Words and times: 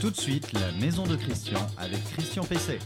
Tout 0.00 0.10
de 0.10 0.16
suite, 0.16 0.52
la 0.52 0.70
maison 0.80 1.04
de 1.04 1.16
Christian 1.16 1.66
avec 1.76 2.02
Christian 2.12 2.44
PC. 2.44 2.78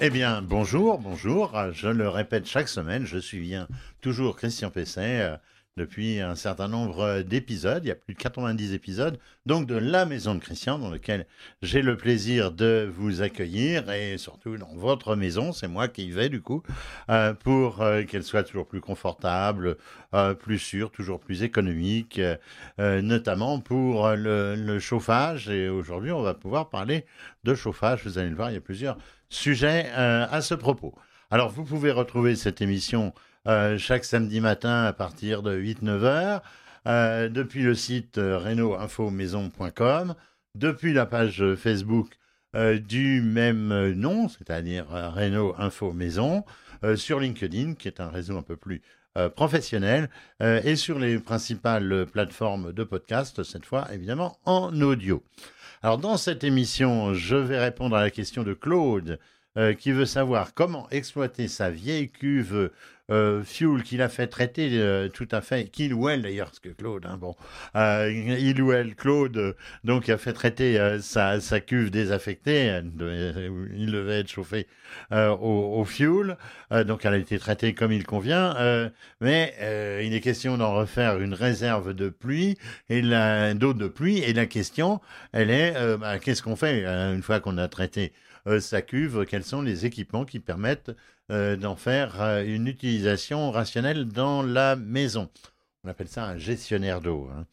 Eh 0.00 0.10
bien, 0.10 0.42
bonjour, 0.42 0.98
bonjour. 0.98 1.52
Je 1.72 1.86
le 1.86 2.08
répète 2.08 2.46
chaque 2.46 2.68
semaine, 2.68 3.06
je 3.06 3.18
suis 3.18 3.38
bien 3.40 3.68
toujours 4.00 4.36
Christian 4.36 4.70
Pesset 4.70 5.20
euh, 5.20 5.36
depuis 5.76 6.20
un 6.20 6.34
certain 6.34 6.68
nombre 6.68 7.22
d'épisodes. 7.22 7.84
Il 7.84 7.88
y 7.88 7.90
a 7.90 7.94
plus 7.94 8.14
de 8.14 8.18
90 8.18 8.72
épisodes, 8.72 9.18
donc 9.46 9.66
de 9.66 9.74
la 9.74 10.06
maison 10.06 10.34
de 10.34 10.40
Christian, 10.40 10.78
dans 10.78 10.90
lequel 10.90 11.26
j'ai 11.62 11.82
le 11.82 11.96
plaisir 11.96 12.52
de 12.52 12.90
vous 12.96 13.22
accueillir 13.22 13.90
et 13.90 14.18
surtout 14.18 14.56
dans 14.56 14.74
votre 14.74 15.16
maison. 15.16 15.52
C'est 15.52 15.68
moi 15.68 15.88
qui 15.88 16.06
y 16.06 16.10
vais 16.10 16.28
du 16.28 16.40
coup 16.40 16.62
euh, 17.10 17.34
pour 17.34 17.82
euh, 17.82 18.04
qu'elle 18.04 18.24
soit 18.24 18.44
toujours 18.44 18.66
plus 18.66 18.80
confortable, 18.80 19.76
plus 20.38 20.60
sûre, 20.60 20.92
toujours 20.92 21.18
plus 21.18 21.42
économique, 21.42 22.20
notamment 22.78 23.58
pour 23.58 24.08
le, 24.10 24.54
le 24.54 24.78
chauffage. 24.78 25.48
Et 25.50 25.68
aujourd'hui, 25.68 26.12
on 26.12 26.22
va 26.22 26.34
pouvoir 26.34 26.70
parler 26.70 27.04
de 27.42 27.54
chauffage. 27.54 28.04
Vous 28.04 28.18
allez 28.18 28.30
le 28.30 28.36
voir, 28.36 28.50
il 28.50 28.54
y 28.54 28.58
a 28.58 28.60
plusieurs 28.60 28.96
sujet 29.34 29.86
euh, 29.96 30.26
à 30.30 30.40
ce 30.40 30.54
propos. 30.54 30.94
Alors, 31.30 31.50
vous 31.50 31.64
pouvez 31.64 31.90
retrouver 31.90 32.36
cette 32.36 32.62
émission 32.62 33.08
euh, 33.08 33.10
chaque 33.78 34.04
samedi 34.04 34.40
matin 34.40 34.84
à 34.84 34.92
partir 34.92 35.42
de 35.42 35.56
8-9 35.56 35.88
heures 36.02 36.42
euh, 36.86 37.28
depuis 37.28 37.62
le 37.62 37.74
site 37.74 38.16
reno-info-maison.com, 38.16 40.14
depuis 40.54 40.92
la 40.92 41.06
page 41.06 41.42
Facebook 41.56 42.10
du 42.86 43.20
même 43.20 43.90
nom, 43.94 44.28
c'est-à-dire 44.28 44.86
Renault 44.88 45.56
Info 45.58 45.92
Maison, 45.92 46.44
sur 46.94 47.18
LinkedIn, 47.18 47.74
qui 47.74 47.88
est 47.88 48.00
un 48.00 48.08
réseau 48.08 48.38
un 48.38 48.42
peu 48.42 48.56
plus 48.56 48.80
professionnel, 49.34 50.08
et 50.40 50.76
sur 50.76 51.00
les 51.00 51.18
principales 51.18 52.06
plateformes 52.06 52.72
de 52.72 52.84
podcast, 52.84 53.42
cette 53.42 53.66
fois 53.66 53.88
évidemment 53.92 54.38
en 54.44 54.80
audio. 54.82 55.24
Alors 55.84 55.98
dans 55.98 56.16
cette 56.16 56.44
émission, 56.44 57.12
je 57.12 57.36
vais 57.36 57.58
répondre 57.58 57.94
à 57.94 58.00
la 58.00 58.10
question 58.10 58.42
de 58.42 58.54
Claude 58.54 59.18
euh, 59.58 59.74
qui 59.74 59.92
veut 59.92 60.06
savoir 60.06 60.54
comment 60.54 60.88
exploiter 60.90 61.46
sa 61.46 61.70
vieille 61.70 62.10
cuve 62.10 62.72
euh, 63.10 63.42
fuel 63.44 63.82
qu'il 63.82 64.00
a 64.00 64.08
fait 64.08 64.28
traiter 64.28 64.70
euh, 64.80 65.10
tout 65.10 65.28
à 65.30 65.42
fait, 65.42 65.68
qu'il 65.68 65.92
ou 65.92 66.08
elle 66.08 66.22
d'ailleurs, 66.22 66.46
parce 66.46 66.60
que 66.60 66.70
Claude, 66.70 67.04
hein, 67.04 67.18
bon, 67.18 67.36
euh, 67.76 68.10
il 68.10 68.62
ou 68.62 68.72
elle, 68.72 68.94
Claude, 68.94 69.54
donc 69.84 70.08
a 70.08 70.16
fait 70.16 70.32
traiter 70.32 70.98
sa, 71.02 71.38
cuve 71.60 71.90
désaffectée, 71.90 72.80
il 73.76 73.90
devait 73.92 74.20
être 74.20 74.30
chauffé 74.30 74.68
au, 75.12 75.74
au, 75.76 75.84
fuel, 75.84 76.38
donc 76.86 77.04
elle 77.04 77.12
a 77.12 77.18
été 77.18 77.38
traitée 77.38 77.74
comme 77.74 77.92
il 77.92 78.06
convient, 78.06 78.90
mais 79.20 79.54
il 80.02 80.14
est 80.14 80.20
question 80.20 80.56
d'en 80.56 80.74
refaire 80.74 81.20
une 81.20 81.34
réserve 81.34 81.92
de 81.92 82.08
pluie 82.08 82.56
et 82.88 83.02
d'eau 83.02 83.74
de 83.74 83.88
pluie, 83.88 84.20
et 84.20 84.32
la 84.32 84.46
question, 84.46 85.00
elle 85.32 85.50
est, 85.50 85.74
bah, 85.98 86.18
qu'est-ce 86.18 86.42
qu'on 86.42 86.56
fait 86.56 86.86
une 86.86 87.22
fois 87.22 87.40
qu'on 87.40 87.58
a 87.58 87.68
traité 87.68 88.14
sa 88.60 88.82
cuve, 88.82 89.26
quels 89.26 89.44
sont 89.44 89.62
les 89.62 89.84
équipements 89.86 90.24
qui 90.24 90.38
permettent 90.38 90.92
euh, 91.30 91.56
d'en 91.56 91.74
faire 91.74 92.20
euh, 92.20 92.44
une 92.44 92.66
utilisation 92.66 93.50
rationnelle 93.50 94.04
dans 94.04 94.42
la 94.42 94.76
maison. 94.76 95.30
On 95.82 95.88
appelle 95.88 96.08
ça 96.08 96.26
un 96.26 96.36
gestionnaire 96.36 97.00
d'eau. 97.00 97.30
Hein. 97.34 97.46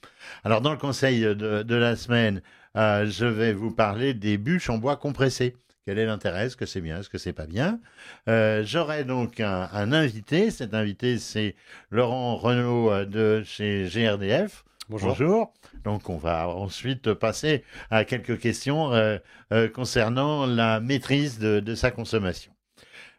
Alors 0.43 0.59
dans 0.59 0.71
le 0.71 0.77
conseil 0.77 1.21
de, 1.21 1.75
la 1.75 1.95
semaine, 1.95 2.41
euh, 2.75 3.05
je 3.09 3.25
vais 3.25 3.53
vous 3.53 3.71
parler 3.71 4.13
des 4.13 4.37
bûches 4.37 4.69
en 4.69 4.77
bois 4.77 4.97
compressé. 4.97 5.55
Quel 5.85 5.99
est 5.99 6.05
l'intérêt? 6.05 6.47
Est-ce 6.47 6.57
que 6.57 6.65
c'est 6.65 6.81
bien? 6.81 6.99
Est-ce 6.99 7.07
que 7.07 7.17
c'est 7.17 7.31
pas 7.31 7.47
bien? 7.47 7.79
J'aurai 8.27 9.05
donc 9.05 9.39
un, 9.39 9.93
invité. 9.93 10.51
Cet 10.51 10.73
invité, 10.73 11.17
c'est 11.17 11.55
Laurent 11.91 12.35
Renaud 12.35 13.05
de 13.05 13.41
chez 13.43 13.87
GRDF. 13.87 14.65
Bonjour. 14.89 15.53
Donc, 15.85 16.09
on 16.09 16.17
va 16.17 16.49
ensuite 16.49 17.13
passer 17.13 17.63
à 17.89 18.05
quelques 18.05 18.37
questions 18.37 18.91
concernant 19.73 20.45
la 20.45 20.79
maîtrise 20.81 21.39
de 21.39 21.75
sa 21.75 21.89
consommation. 21.89 22.51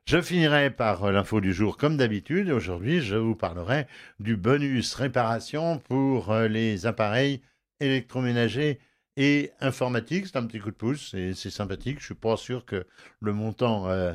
Je 0.05 0.21
finirai 0.21 0.71
par 0.71 1.05
euh, 1.05 1.13
l'info 1.13 1.41
du 1.41 1.53
jour 1.55 1.77
comme 1.77 1.97
d'habitude. 1.97 2.51
Aujourd'hui, 2.51 3.01
je 3.01 3.15
vous 3.17 3.37
parlerai 3.37 3.87
du 4.19 4.37
bonus 4.37 4.95
réparation 4.95 5.79
pour 5.79 6.33
euh, 6.33 6.49
les 6.49 6.87
appareils 6.87 7.41
électroménagers 7.81 8.81
et 9.17 9.53
informatiques. 9.61 10.27
C'est 10.27 10.37
un 10.37 10.45
petit 10.45 10.59
coup 10.59 10.71
de 10.71 10.77
pouce, 10.77 11.15
et 11.15 11.35
c'est 11.35 11.51
sympathique. 11.51 12.01
Je 12.01 12.07
suis 12.07 12.15
pas 12.15 12.37
sûr 12.37 12.67
que 12.67 12.85
le 13.21 13.33
montant 13.33 13.89
euh, 13.89 14.15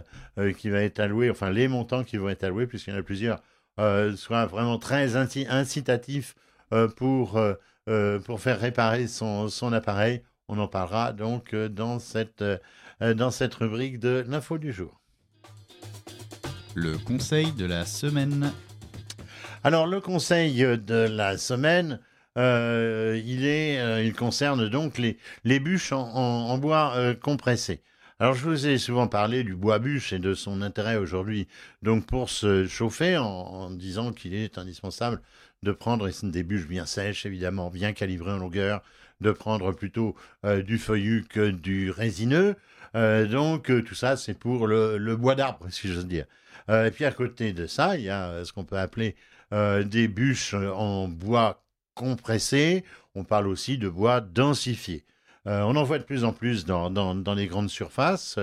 qui 0.58 0.70
va 0.70 0.82
être 0.82 1.00
alloué, 1.00 1.32
enfin 1.32 1.50
les 1.52 1.68
montants 1.68 2.04
qui 2.04 2.18
vont 2.18 2.30
être 2.30 2.44
alloués, 2.44 2.68
puisqu'il 2.68 2.94
y 2.94 2.96
en 2.96 3.00
a 3.00 3.04
plusieurs, 3.04 3.42
soient 4.18 4.46
vraiment 4.46 4.80
très 4.80 5.16
incitatifs 5.16 6.36
pour, 6.98 7.40
pour 8.26 8.42
faire 8.42 8.60
réparer 8.60 9.08
son, 9.08 9.48
son, 9.50 9.72
appareil. 9.74 10.24
On 10.48 10.60
en 10.60 10.68
parlera 10.68 11.14
donc 11.14 11.56
dans 11.56 12.00
cette, 12.00 12.44
dans 13.02 13.32
cette 13.32 13.56
rubrique 13.56 14.00
de 14.00 14.26
l'info 14.28 14.58
du 14.58 14.72
jour 14.74 15.02
le 16.78 16.96
conseil 17.00 17.52
de 17.54 17.66
la 17.66 17.88
semaine. 17.88 18.54
Alors 19.64 19.88
le 19.88 20.00
conseil 20.00 20.60
de 20.62 21.08
la 21.10 21.36
semaine, 21.40 22.00
euh, 22.38 23.20
euh, 23.20 24.04
il 24.06 24.14
concerne 24.14 24.70
donc 24.70 25.00
les, 25.00 25.18
les 25.44 25.60
bûches 25.60 25.92
en, 25.92 26.56
bois 26.60 26.94
euh, 26.96 27.16
compressé. 27.16 27.82
Alors 28.20 28.36
je 28.36 28.44
vous 28.48 28.68
ai 28.68 28.78
souvent 28.78 29.08
parlé 29.08 29.44
du 29.44 29.56
bois 29.56 29.80
bûche 29.80 30.14
et 30.14 30.20
de 30.20 30.36
son 30.36 30.62
intérêt 30.62 30.98
aujourd'hui 30.98 31.48
donc 31.82 32.06
pour 32.06 32.30
se 32.30 32.68
chauffer 32.68 33.18
en, 33.18 33.72
disant 33.72 34.14
qu'il 34.14 34.36
est 34.36 34.60
indispensable 34.60 35.20
de 35.64 35.72
prendre 35.72 36.08
des 36.24 36.44
bûches 36.44 36.68
bien 36.68 36.86
sèches 36.86 37.26
évidemment, 37.26 37.72
bien 37.72 37.92
calibrées 37.94 38.34
en 38.34 38.38
longueur, 38.38 38.84
de 39.20 39.32
prendre 39.32 39.72
plutôt 39.72 40.16
du 40.44 40.78
feuillu 40.78 41.26
que 41.28 41.50
du 41.50 41.90
résineux. 41.90 42.56
donc 42.94 43.72
tout 43.84 43.96
ça 43.96 44.16
c'est 44.16 44.38
pour 44.38 44.68
le, 44.68 44.98
le 45.00 45.16
bois 45.16 45.34
d'arbre 45.34 45.66
si 45.72 45.88
j'ose 45.88 46.06
dire. 46.06 46.26
Euh, 46.70 46.88
et 46.88 46.92
puis 46.92 47.06
à 47.06 47.12
côté 47.12 47.54
de 47.54 47.66
ça, 47.68 47.98
il 47.98 48.04
y 48.04 48.10
a 48.10 48.30
euh, 48.30 48.46
ce 48.46 48.54
qu'on 48.54 48.66
peut 48.66 48.78
appeler 48.78 49.16
euh, 49.54 49.84
des 49.84 50.08
bûches 50.08 50.54
en 50.54 51.08
bois 51.08 51.64
compressé. 51.96 52.84
On 53.16 53.24
parle 53.24 53.48
aussi 53.48 53.78
de 53.78 53.90
bois 53.90 54.22
densifié. 54.22 55.06
on 55.46 55.76
en 55.76 55.84
voit 55.84 55.98
de 55.98 56.04
plus 56.04 56.24
en 56.24 56.34
plus 56.34 56.66
dans, 56.66 56.90
dans, 56.90 57.34
les 57.34 57.48
grandes 57.48 57.70
surfaces, 57.70 58.38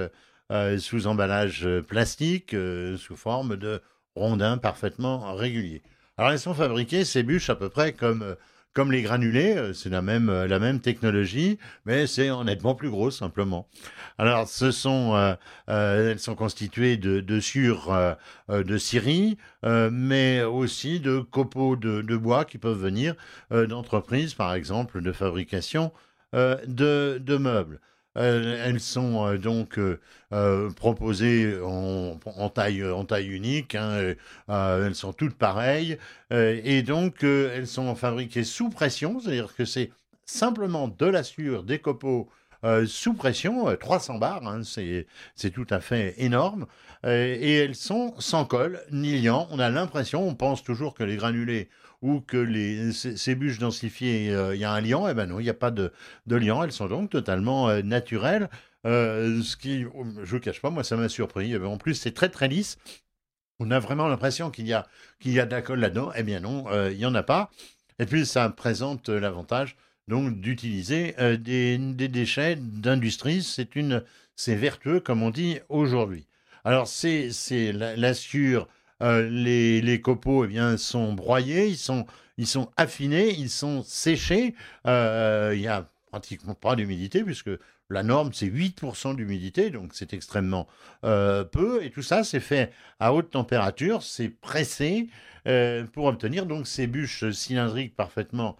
sous 0.79 1.07
emballage 1.07 1.69
plastique, 1.87 2.57
sous 2.97 3.17
forme 3.17 3.57
de 3.57 3.81
rondins 4.17 4.59
parfaitement 4.59 5.35
réguliers. 5.35 5.83
Alors 6.17 6.33
elles 6.33 6.41
sont 6.41 6.55
fabriquées, 6.55 7.05
ces 7.05 7.23
bûches, 7.23 7.51
à 7.51 7.55
peu 7.55 7.69
près 7.69 7.93
comme 7.93 8.37
comme 8.75 8.91
les 8.91 9.03
granulés, 9.03 9.57
euh, 9.57 9.73
c'est 9.73 9.89
la 9.89 10.03
même, 10.03 10.29
euh, 10.29 10.49
la 10.49 10.59
même 10.59 10.81
technologie, 10.81 11.59
mais 11.87 12.07
c'est 12.07 12.31
honnêtement 12.31 12.75
plus 12.75 12.91
gros 12.91 13.11
simplement. 13.11 13.69
Alors, 14.19 14.49
ce 14.49 14.73
sont, 14.73 15.15
euh, 15.15 16.11
elles 16.11 16.19
sont 16.19 16.35
constituées 16.35 16.97
de, 16.97 17.21
de 17.21 17.41
sur 17.41 17.97
de 18.49 18.79
scierie, 18.79 19.39
mais 19.63 20.43
aussi 20.43 21.01
de 21.01 21.21
copeaux 21.21 21.77
de, 21.77 22.17
bois 22.17 22.45
qui 22.45 22.59
peuvent 22.59 22.81
venir 22.81 23.15
d'entreprises, 23.51 24.35
par 24.35 24.55
exemple, 24.55 25.01
de 25.03 25.13
fabrication 25.13 25.93
de 26.33 27.37
meubles. 27.37 27.81
Elles 28.15 28.81
sont 28.81 29.35
donc 29.35 29.79
proposées 30.77 31.59
en, 31.63 32.19
en, 32.25 32.49
taille, 32.49 32.85
en 32.85 33.05
taille 33.05 33.29
unique. 33.29 33.75
Hein, 33.75 34.15
elles 34.49 34.95
sont 34.95 35.13
toutes 35.13 35.37
pareilles. 35.37 35.99
et 36.31 36.83
donc, 36.83 37.23
elles 37.25 37.67
sont 37.67 37.95
fabriquées 37.95 38.45
sous 38.45 38.71
pression, 38.71 39.21
c'est-à-dire 39.21 39.55
que 39.55 39.65
c'est 39.65 39.91
simplement 40.27 40.89
de 40.89 41.07
la 41.07 41.23
sueur, 41.23 41.65
des 41.65 41.79
copeaux 41.79 42.29
sous 42.87 43.15
pression, 43.15 43.77
300 43.77 44.19
bars, 44.19 44.47
hein, 44.47 44.63
c'est 44.65 45.51
tout 45.51 45.67
à 45.71 45.81
fait 45.81 46.15
énorme. 46.19 46.67
et 47.05 47.57
elles 47.57 47.75
sont 47.75 48.15
sans 48.19 48.45
colle, 48.45 48.81
ni 48.91 49.21
liant. 49.21 49.49
On 49.51 49.59
a 49.59 49.71
l'impression, 49.71 50.27
on 50.27 50.35
pense 50.35 50.63
toujours 50.63 50.95
que 50.95 51.05
les 51.05 51.17
granulés 51.17 51.69
ou 52.05 52.21
que 52.21 52.37
les, 52.37 52.93
ces, 52.93 53.35
bûches 53.35 53.59
densifiées, 53.59 54.27
il 54.53 54.59
y 54.59 54.65
a 54.65 54.73
un 54.73 54.81
liant. 54.81 55.09
Eh 55.09 55.15
ben 55.15 55.27
non, 55.27 55.41
il 55.41 55.45
n'y 55.45 55.51
a 55.51 55.55
pas 55.55 55.71
de, 55.71 55.91
de 56.27 56.37
liant. 56.37 56.63
Elles 56.63 56.73
sont 56.73 56.87
donc 56.87 57.11
totalement 57.11 57.75
naturelles. 57.83 58.49
Euh, 58.87 59.43
ce 59.43 59.57
qui, 59.57 59.83
je 59.83 60.31
vous 60.31 60.41
cache 60.41 60.61
pas, 60.61 60.71
moi 60.71 60.85
ça 60.85 60.97
m'a 60.97 61.09
surpris. 61.09 61.57
En 61.57 61.79
plus, 61.79 61.95
c'est 61.95 62.13
très 62.13 62.29
très 62.29 62.49
lisse. 62.49 62.79
On 63.61 63.71
a 63.71 63.79
vraiment 63.79 64.09
l'impression 64.09 64.51
qu'il 64.51 64.67
y 64.67 64.73
a 64.73 64.87
qu'il 65.21 65.33
y 65.33 65.41
a 65.41 65.47
de 65.47 65.53
la 65.53 65.63
colle 65.63 65.81
là-dedans. 65.81 66.13
Eh 66.17 66.23
bien 66.23 66.41
non, 66.41 66.67
euh, 66.71 66.91
il 66.93 66.99
y 66.99 67.07
en 67.07 67.15
a 67.15 67.23
pas. 67.23 67.51
Et 67.99 68.07
puis 68.07 68.27
ça 68.27 68.49
présente 68.51 69.09
l'avantage 69.09 69.77
donc 70.09 70.41
d'utiliser 70.41 71.15
euh, 71.19 71.37
des, 71.37 71.79
des, 71.79 72.09
déchets 72.09 72.57
d'industrie. 72.57 73.43
C'est 74.37 74.55
vertueux 74.55 75.01
comme 75.01 75.23
on 75.23 75.31
dit 75.31 75.61
aujourd'hui. 75.69 76.27
Alors 76.65 76.89
c'est 76.89 77.31
c'est 77.33 77.73
l'assure. 79.01 79.31
les, 79.31 80.01
copeaux 80.01 80.45
eh 80.45 80.49
bien, 80.49 80.77
sont 80.77 81.13
broyés, 81.13 81.69
ils 81.69 81.77
sont, 81.77 82.07
affinés, 82.77 83.31
ils 83.31 83.51
sont 83.51 83.83
séchés. 83.83 84.55
Il 84.85 85.59
n'y 85.59 85.69
a 85.69 85.89
pratiquement 86.11 86.55
pas 86.55 86.77
d'humidité 86.77 87.25
puisque 87.25 87.51
la 87.91 88.03
norme, 88.03 88.33
c'est 88.33 88.47
8% 88.47 89.17
d'humidité, 89.17 89.71
donc 89.71 89.91
c'est 89.95 90.15
extrêmement 90.15 90.67
euh, 91.05 91.45
peu. 91.45 91.83
Et 91.85 91.91
tout 91.91 92.03
ça, 92.03 92.25
c'est 92.25 92.41
fait 92.41 92.73
à 92.99 93.13
haute 93.13 93.31
température, 93.31 94.03
c'est 94.03 94.29
pressé 94.29 95.09
euh, 95.47 95.85
pour 95.85 96.07
obtenir 96.07 96.47
donc 96.47 96.67
ces 96.67 96.87
bûches 96.87 97.31
cylindriques 97.31 97.95
parfaitement 97.95 98.57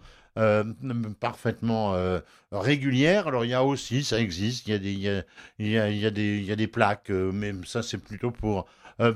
régulière. 2.51 3.27
Alors 3.27 3.45
il 3.45 3.49
y 3.49 3.53
a 3.53 3.63
aussi, 3.63 4.03
ça 4.03 4.19
existe, 4.19 4.67
il 4.67 4.73
y 5.59 5.77
a 5.77 6.55
des 6.55 6.67
plaques, 6.67 7.09
mais 7.09 7.53
ça 7.65 7.81
c'est 7.81 7.97
plutôt 7.97 8.31
pour, 8.31 8.67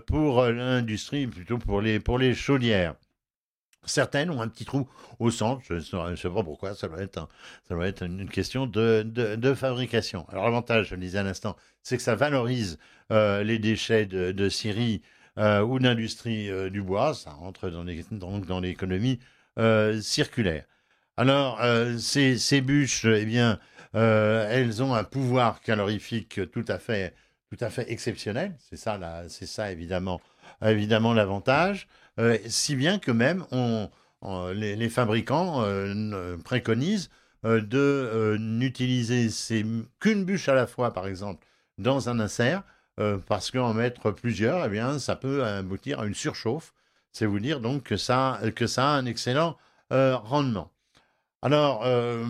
pour 0.08 0.46
l'industrie, 0.46 1.28
plutôt 1.28 1.58
pour 1.58 1.82
les, 1.82 2.00
pour 2.00 2.18
les 2.18 2.34
chaudières. 2.34 2.96
Certaines 3.86 4.30
ont 4.30 4.42
un 4.42 4.48
petit 4.50 4.66
trou 4.66 4.88
au 5.20 5.32
centre, 5.32 5.62
je 5.66 5.76
ne 5.76 6.16
sais 6.16 6.30
pas 6.30 6.44
pourquoi, 6.44 6.76
ça 6.76 6.88
doit 6.88 7.02
être, 7.02 7.28
ça 7.68 7.76
doit 7.76 7.88
être 7.88 8.04
une 8.04 8.30
question 8.30 8.68
de, 8.68 9.04
de, 9.04 9.54
fabrication. 9.54 10.28
Alors 10.30 10.44
l'avantage, 10.44 10.90
je 10.90 10.96
le 10.96 11.02
disais 11.02 11.20
à 11.20 11.24
l'instant, 11.24 11.56
c'est 11.82 11.96
que 11.96 12.04
ça 12.04 12.16
valorise 12.16 12.78
les 13.10 13.58
déchets 13.58 14.06
de, 14.06 14.32
de 14.34 14.50
scierie 14.50 15.02
ou 15.38 15.80
d'industrie 15.80 16.50
du 16.70 16.82
bois, 16.82 17.14
ça 17.14 17.32
rentre 17.32 17.70
dans 17.70 18.60
l'économie 18.60 19.20
circulaire. 20.02 20.66
Alors, 21.20 21.60
euh, 21.62 21.98
ces, 21.98 22.62
bûches, 22.62 23.04
eh 23.04 23.26
bien, 23.26 23.60
euh, 23.94 24.48
elles 24.50 24.82
ont 24.82 24.94
un 24.96 25.04
pouvoir 25.04 25.60
calorifique 25.60 26.50
tout 26.50 26.64
à 26.70 26.80
fait, 26.80 27.14
tout 27.50 27.64
à 27.64 27.70
fait 27.70 27.92
exceptionnel. 27.92 28.56
C'est 28.60 28.78
ça, 28.78 29.00
c'est 29.28 29.46
ça 29.46 29.72
évidemment, 29.72 30.22
évidemment 30.64 31.14
l'avantage. 31.14 31.88
Euh, 32.20 32.38
si 32.48 32.76
bien 32.76 33.00
que 33.00 33.12
même 33.12 33.46
on, 33.52 33.90
les, 34.54 34.90
fabricants 34.90 35.64
préconisent 36.44 37.10
de 37.44 38.38
n'utiliser 38.40 39.30
qu'une 40.00 40.26
bûche 40.26 40.50
à 40.50 40.54
la 40.54 40.68
fois, 40.68 40.94
par 40.94 41.08
exemple, 41.08 41.46
dans 41.78 42.10
un 42.10 42.20
insert, 42.20 42.64
parce 43.28 43.50
qu'en 43.50 43.74
mettre 43.74 44.12
plusieurs, 44.12 44.66
eh 44.66 44.70
bien, 44.70 45.00
ça 45.00 45.16
peut 45.16 45.46
aboutir 45.46 46.02
à 46.02 46.06
une 46.06 46.14
surchauffe. 46.14 46.74
C'est 47.14 47.26
vous 47.26 47.40
dire 47.40 47.62
donc 47.62 47.84
que 47.84 47.96
ça, 47.96 48.42
que 48.56 48.68
ça 48.68 48.90
a 48.90 48.98
un 48.98 49.06
excellent 49.06 49.58
rendement. 49.90 50.70
Alors, 51.42 51.86
euh, 51.86 52.26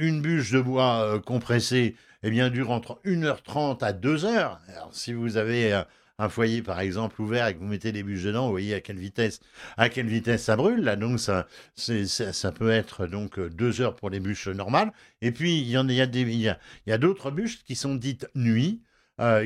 une 0.00 0.22
bûche 0.22 0.50
de 0.50 0.60
bois 0.60 1.02
euh, 1.02 1.20
compressée, 1.20 1.96
eh 2.26 2.30
bien, 2.30 2.48
dure 2.48 2.70
entre 2.70 3.00
1h30 3.04 3.84
à 3.84 3.92
2h. 3.92 4.56
Alors, 4.68 4.88
si 4.92 5.12
vous 5.12 5.36
avez 5.36 5.74
euh, 5.74 5.82
un 6.18 6.30
foyer, 6.30 6.62
par 6.62 6.80
exemple, 6.80 7.20
ouvert 7.20 7.46
et 7.46 7.54
que 7.54 7.58
vous 7.58 7.66
mettez 7.66 7.92
des 7.92 8.02
bûches 8.02 8.22
dedans, 8.22 8.46
vous 8.46 8.50
voyez 8.52 8.74
à 8.74 8.80
quelle 8.80 8.96
vitesse, 8.96 9.40
à 9.76 9.90
quelle 9.90 10.06
vitesse 10.06 10.44
ça 10.44 10.56
brûle. 10.56 10.80
Là, 10.80 10.96
donc, 10.96 11.20
ça, 11.20 11.46
ça, 11.76 12.52
peut 12.52 12.70
être 12.70 13.06
donc 13.06 13.38
deux 13.38 13.82
heures 13.82 13.94
pour 13.94 14.08
les 14.08 14.20
bûches 14.20 14.48
normales. 14.48 14.90
Et 15.20 15.32
puis, 15.32 15.60
il 15.60 15.68
y, 15.68 15.76
en, 15.76 15.86
a, 15.86 15.92
a, 15.92 16.06
il 16.06 16.56
y 16.86 16.92
a 16.92 16.98
d'autres 16.98 17.30
bûches 17.30 17.62
qui 17.62 17.76
sont 17.76 17.94
dites 17.94 18.26
nuit. 18.34 18.80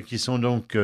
qui 0.06 0.18
sont 0.18 0.38
donc 0.38 0.78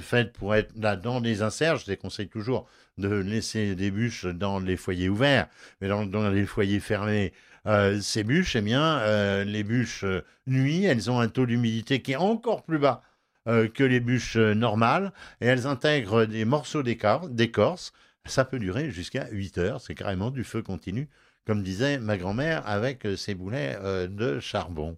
faites 0.00 0.32
pour 0.34 0.54
être 0.54 0.72
là 0.76 0.94
dans 0.94 1.20
des 1.20 1.42
inserts. 1.42 1.78
Je 1.78 1.86
déconseille 1.86 2.28
toujours 2.28 2.68
de 2.98 3.08
laisser 3.08 3.74
des 3.74 3.90
bûches 3.90 4.26
dans 4.26 4.60
les 4.60 4.76
foyers 4.76 5.08
ouverts, 5.08 5.48
mais 5.80 5.88
dans, 5.88 6.06
dans 6.06 6.30
les 6.30 6.46
foyers 6.46 6.78
fermés, 6.78 7.32
euh, 7.66 8.00
ces 8.00 8.24
bûches, 8.24 8.56
eh 8.56 8.60
bien, 8.60 8.98
euh, 9.00 9.44
les 9.44 9.62
bûches 9.62 10.04
euh, 10.04 10.24
nuit, 10.46 10.84
elles 10.84 11.10
ont 11.10 11.20
un 11.20 11.28
taux 11.28 11.46
d'humidité 11.46 12.02
qui 12.02 12.12
est 12.12 12.16
encore 12.16 12.62
plus 12.64 12.78
bas 12.78 13.02
que 13.44 13.82
les 13.82 13.98
bûches 13.98 14.36
normales 14.36 15.12
et 15.40 15.46
elles 15.46 15.66
intègrent 15.66 16.26
des 16.26 16.44
morceaux 16.44 16.84
d'écorce. 16.84 17.92
Ça 18.24 18.44
peut 18.44 18.60
durer 18.60 18.92
jusqu'à 18.92 19.26
8 19.32 19.58
heures, 19.58 19.80
c'est 19.80 19.96
carrément 19.96 20.30
du 20.30 20.44
feu 20.44 20.62
continu, 20.62 21.08
comme 21.44 21.64
disait 21.64 21.98
ma 21.98 22.16
grand-mère 22.16 22.64
avec 22.68 23.04
ses 23.16 23.34
boulets 23.34 23.76
de 24.08 24.38
charbon. 24.38 24.96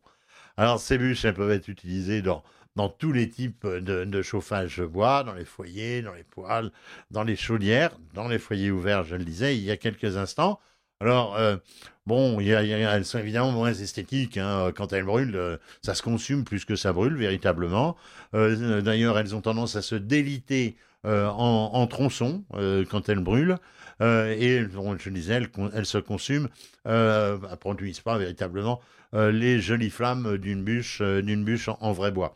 Alors 0.58 0.78
ces 0.78 0.98
bûches, 0.98 1.24
elles 1.24 1.32
peuvent 1.32 1.52
être 1.52 1.68
utilisées 1.68 2.20
dans, 2.20 2.44
dans 2.76 2.90
tous 2.90 3.12
les 3.12 3.30
types 3.30 3.66
de, 3.66 4.04
de, 4.04 4.22
chauffage 4.22 4.82
bois, 4.82 5.24
dans 5.24 5.32
les 5.32 5.46
foyers, 5.46 6.02
dans 6.02 6.12
les 6.12 6.24
poêles, 6.24 6.70
dans 7.10 7.22
les 7.22 7.36
chaudières, 7.36 7.96
dans 8.12 8.28
les 8.28 8.38
foyers 8.38 8.70
ouverts, 8.70 9.04
je 9.04 9.16
le 9.16 9.24
disais 9.24 9.56
il 9.56 9.64
y 9.64 9.70
a 9.70 9.78
quelques 9.78 10.18
instants. 10.18 10.60
Alors, 11.04 11.36
euh, 11.36 11.56
bon, 12.06 12.40
elles 12.40 13.04
sont 13.04 13.18
évidemment 13.18 13.52
moins 13.52 13.74
esthétiques. 13.74 14.38
Hein. 14.38 14.72
Quand 14.74 14.94
elles 14.94 15.04
brûlent, 15.04 15.36
euh, 15.36 15.58
ça 15.82 15.94
se 15.94 16.02
consume 16.02 16.44
plus 16.44 16.64
que 16.64 16.76
ça 16.76 16.94
brûle, 16.94 17.14
véritablement. 17.14 17.94
Euh, 18.34 18.80
d'ailleurs, 18.80 19.18
elles 19.18 19.34
ont 19.34 19.42
tendance 19.42 19.76
à 19.76 19.82
se 19.82 19.96
déliter 19.96 20.76
en, 21.06 21.86
tronçons 21.86 22.44
quand 22.90 23.10
elles 23.10 23.20
brûlent. 23.20 23.58
et, 24.00 24.64
je 24.98 25.10
disais, 25.10 25.42
elles, 25.74 25.84
se 25.84 25.98
consument, 25.98 26.48
ne 26.86 27.54
produisent 27.56 28.00
pas 28.00 28.16
véritablement 28.16 28.80
les 29.12 29.60
jolies 29.60 29.90
flammes 29.90 30.38
d'une 30.38 30.64
bûche, 30.64 31.02
d'une 31.02 31.44
bûche 31.44 31.68
en, 31.68 31.92
vrai 31.92 32.10
bois. 32.10 32.34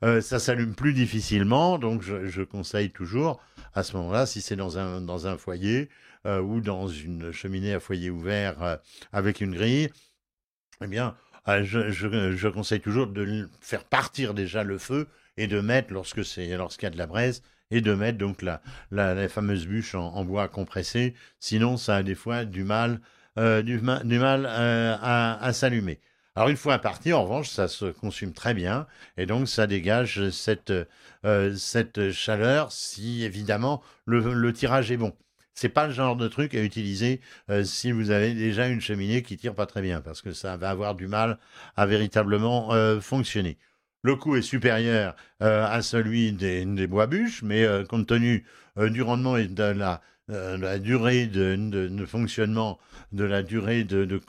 ça 0.00 0.38
s'allume 0.38 0.74
plus 0.74 0.94
difficilement, 0.94 1.76
donc 1.76 2.00
je, 2.00 2.42
conseille 2.42 2.88
toujours, 2.88 3.38
à 3.74 3.82
ce 3.82 3.94
moment-là, 3.98 4.24
si 4.24 4.40
c'est 4.40 4.56
dans 4.56 4.78
un 4.78 5.36
foyer, 5.36 5.90
euh, 6.26 6.40
ou 6.40 6.60
dans 6.60 6.88
une 6.88 7.30
cheminée 7.30 7.72
à 7.72 7.78
foyer 7.78 8.10
ouvert 8.10 8.60
euh, 8.60 8.76
avec 9.12 9.40
une 9.40 9.54
grille, 9.54 9.90
eh 10.82 10.88
bien, 10.88 11.14
euh, 11.46 11.62
je, 11.62 12.48
conseille 12.48 12.80
toujours 12.80 13.06
de 13.06 13.48
faire 13.60 13.84
partir 13.84 14.34
déjà 14.34 14.64
le 14.64 14.76
feu 14.76 15.06
et 15.36 15.46
de 15.46 15.60
mettre, 15.60 15.92
lorsque 15.92 16.24
c'est, 16.24 16.48
lorsqu'il 16.56 16.86
y 16.86 16.88
a 16.88 16.90
de 16.90 16.98
la 16.98 17.06
braise, 17.06 17.44
et 17.70 17.80
de 17.80 17.94
mettre 17.94 18.18
donc 18.18 18.42
la, 18.42 18.60
la, 18.90 19.28
fameuse 19.28 19.68
bûche 19.68 19.94
en, 19.94 20.24
bois 20.24 20.48
compressé. 20.48 21.14
Sinon, 21.38 21.76
ça 21.76 21.96
a 21.96 22.02
des 22.02 22.14
fois 22.16 22.44
du 22.44 22.64
mal, 22.64 23.00
du, 23.36 23.78
mal 23.80 24.46
à, 24.46 25.52
s'allumer. 25.52 26.00
Alors 26.34 26.48
une 26.48 26.56
fois 26.56 26.78
parti, 26.78 27.12
en 27.12 27.24
revanche, 27.24 27.50
ça 27.50 27.68
se 27.68 27.86
consume 27.86 28.32
très 28.32 28.54
bien 28.54 28.86
et 29.16 29.26
donc 29.26 29.48
ça 29.48 29.66
dégage 29.66 30.30
cette, 30.30 30.72
cette 31.56 32.12
chaleur 32.12 32.70
si 32.70 33.24
évidemment 33.24 33.82
le, 34.04 34.52
tirage 34.52 34.92
est 34.92 34.96
bon 34.96 35.16
c'est 35.56 35.70
pas 35.70 35.86
le 35.86 35.92
genre 35.92 36.16
de 36.16 36.28
truc 36.28 36.54
à 36.54 36.62
utiliser 36.62 37.20
euh, 37.50 37.64
si 37.64 37.90
vous 37.90 38.10
avez 38.10 38.34
déjà 38.34 38.68
une 38.68 38.80
cheminée 38.80 39.22
qui 39.22 39.36
tire 39.36 39.54
pas 39.54 39.66
très 39.66 39.82
bien, 39.82 40.00
parce 40.00 40.22
que 40.22 40.32
ça 40.32 40.56
va 40.56 40.70
avoir 40.70 40.94
du 40.94 41.08
mal 41.08 41.38
à 41.76 41.86
véritablement 41.86 42.72
euh, 42.74 43.00
fonctionner. 43.00 43.56
Le 44.02 44.14
coût 44.14 44.36
est 44.36 44.42
supérieur 44.42 45.16
euh, 45.42 45.66
à 45.66 45.82
celui 45.82 46.32
des, 46.32 46.86
bois 46.86 47.06
bûches, 47.08 47.42
mais 47.42 47.66
compte 47.88 48.06
tenu 48.06 48.44
du 48.76 49.02
rendement 49.02 49.36
et 49.36 49.48
de 49.48 49.62
la, 50.28 50.78
durée 50.78 51.26
de, 51.26 52.06
fonctionnement, 52.06 52.78
de 53.12 53.24
la 53.24 53.42
durée 53.42 53.82
de, 53.82 54.20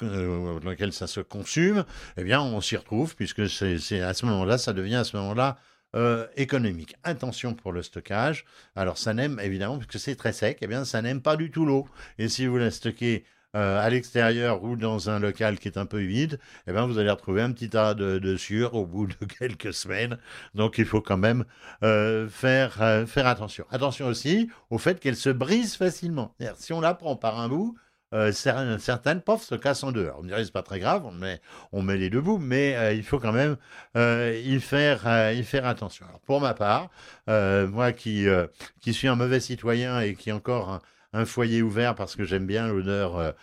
laquelle 0.65 0.93
ça 0.93 1.05
se 1.05 1.19
consume, 1.19 1.83
eh 2.15 2.23
bien, 2.23 2.41
on 2.41 2.61
s'y 2.61 2.77
retrouve, 2.77 3.15
puisque 3.15 3.47
c'est 3.49 4.01
à 4.01 4.13
ce 4.15 4.25
moment-là, 4.25 4.57
ça 4.57 4.73
devient 4.73 4.95
à 4.95 5.03
ce 5.03 5.17
moment-là 5.17 5.57
euh, 5.95 6.27
économique. 6.35 6.95
Attention 7.03 7.53
pour 7.53 7.71
le 7.71 7.81
stockage. 7.81 8.45
Alors 8.75 8.97
ça 8.97 9.13
n'aime 9.13 9.39
évidemment, 9.41 9.77
puisque 9.77 9.99
c'est 9.99 10.15
très 10.15 10.33
sec, 10.33 10.57
eh 10.61 10.67
bien 10.67 10.85
ça 10.85 11.01
n'aime 11.01 11.21
pas 11.21 11.37
du 11.37 11.49
tout 11.49 11.65
l'eau. 11.65 11.87
Et 12.17 12.27
si 12.27 12.45
vous 12.45 12.57
la 12.57 12.71
stockez 12.71 13.23
euh, 13.55 13.79
à 13.79 13.89
l'extérieur 13.89 14.63
ou 14.63 14.75
dans 14.75 15.09
un 15.09 15.19
local 15.19 15.57
qui 15.57 15.69
est 15.69 15.77
un 15.77 15.85
peu 15.85 16.01
humide, 16.01 16.39
eh 16.67 16.73
bien 16.73 16.85
vous 16.85 16.97
allez 16.99 17.09
retrouver 17.09 17.41
un 17.41 17.51
petit 17.53 17.69
tas 17.69 17.93
de, 17.93 18.19
de 18.19 18.35
sueur 18.35 18.73
au 18.73 18.85
bout 18.85 19.07
de 19.07 19.13
quelques 19.39 19.73
semaines. 19.73 20.17
Donc 20.55 20.77
il 20.77 20.85
faut 20.85 21.01
quand 21.01 21.17
même 21.17 21.45
euh, 21.83 22.27
faire, 22.27 22.73
faire 23.07 23.27
attention. 23.27 23.65
Attention 23.71 24.07
aussi 24.07 24.49
au 24.69 24.77
fait 24.77 24.99
qu'elle 24.99 25.15
se 25.15 25.29
brise 25.29 25.75
facilement. 25.75 26.35
Si 26.57 26.73
on 26.73 26.81
la 26.81 26.93
prend 26.95 27.15
par 27.15 27.39
un 27.39 27.47
bout, 27.47 27.77
euh, 28.13 28.31
certaines 28.31 29.21
pofs 29.21 29.43
se 29.43 29.55
cassent 29.55 29.83
en 29.83 29.91
deux. 29.91 30.09
on 30.17 30.23
me 30.23 30.29
dirait 30.29 30.45
c'est 30.45 30.53
pas 30.53 30.63
très 30.63 30.79
grave, 30.79 31.05
on 31.05 31.11
met, 31.11 31.41
on 31.73 31.85
les 31.85 32.09
deux 32.09 32.21
bouts, 32.21 32.37
mais 32.37 32.75
euh, 32.75 32.93
il 32.93 33.03
faut 33.03 33.19
quand 33.19 33.33
même 33.33 33.57
euh, 33.97 34.41
y, 34.45 34.59
faire, 34.61 35.05
attention. 35.65 36.05
Alors, 36.07 36.21
pour 36.21 36.39
ma 36.39 36.53
part, 36.53 36.89
moi 37.27 37.91
qui, 37.91 38.25
suis 38.91 39.07
un 39.07 39.15
mauvais 39.15 39.41
citoyen 39.41 39.99
et 39.99 40.15
qui 40.15 40.31
encore 40.31 40.81
un, 41.13 41.25
foyer 41.25 41.61
ouvert 41.61 41.95
parce 41.95 42.15
que 42.15 42.23
j'aime 42.23 42.45
bien 42.45 42.67
l'odeur, 42.67 43.33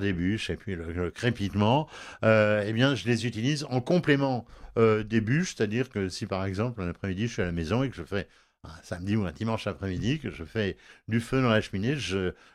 des 0.00 0.12
bûches 0.12 0.50
et 0.50 0.56
puis 0.56 0.76
le, 0.76 1.10
crépitement, 1.10 1.88
eh 2.22 2.72
bien 2.72 2.94
je 2.94 3.06
les 3.06 3.26
utilise 3.26 3.64
en 3.70 3.80
complément 3.80 4.46
des 4.76 5.20
bûches, 5.20 5.54
c'est-à-dire 5.56 5.88
que 5.88 6.08
si 6.08 6.26
par 6.26 6.44
exemple 6.44 6.82
un 6.82 6.88
après-midi 6.88 7.26
je 7.26 7.32
suis 7.32 7.42
à 7.42 7.46
la 7.46 7.52
maison 7.52 7.82
et 7.82 7.90
que 7.90 7.96
je 7.96 8.04
fais 8.04 8.28
un 8.64 8.82
samedi 8.82 9.16
ou 9.16 9.24
un 9.24 9.32
dimanche 9.32 9.66
après-midi 9.66 10.18
que 10.18 10.30
je 10.30 10.44
fais 10.44 10.76
du 11.06 11.20
feu 11.20 11.40
dans 11.42 11.48
la 11.48 11.60
cheminée, 11.60 11.96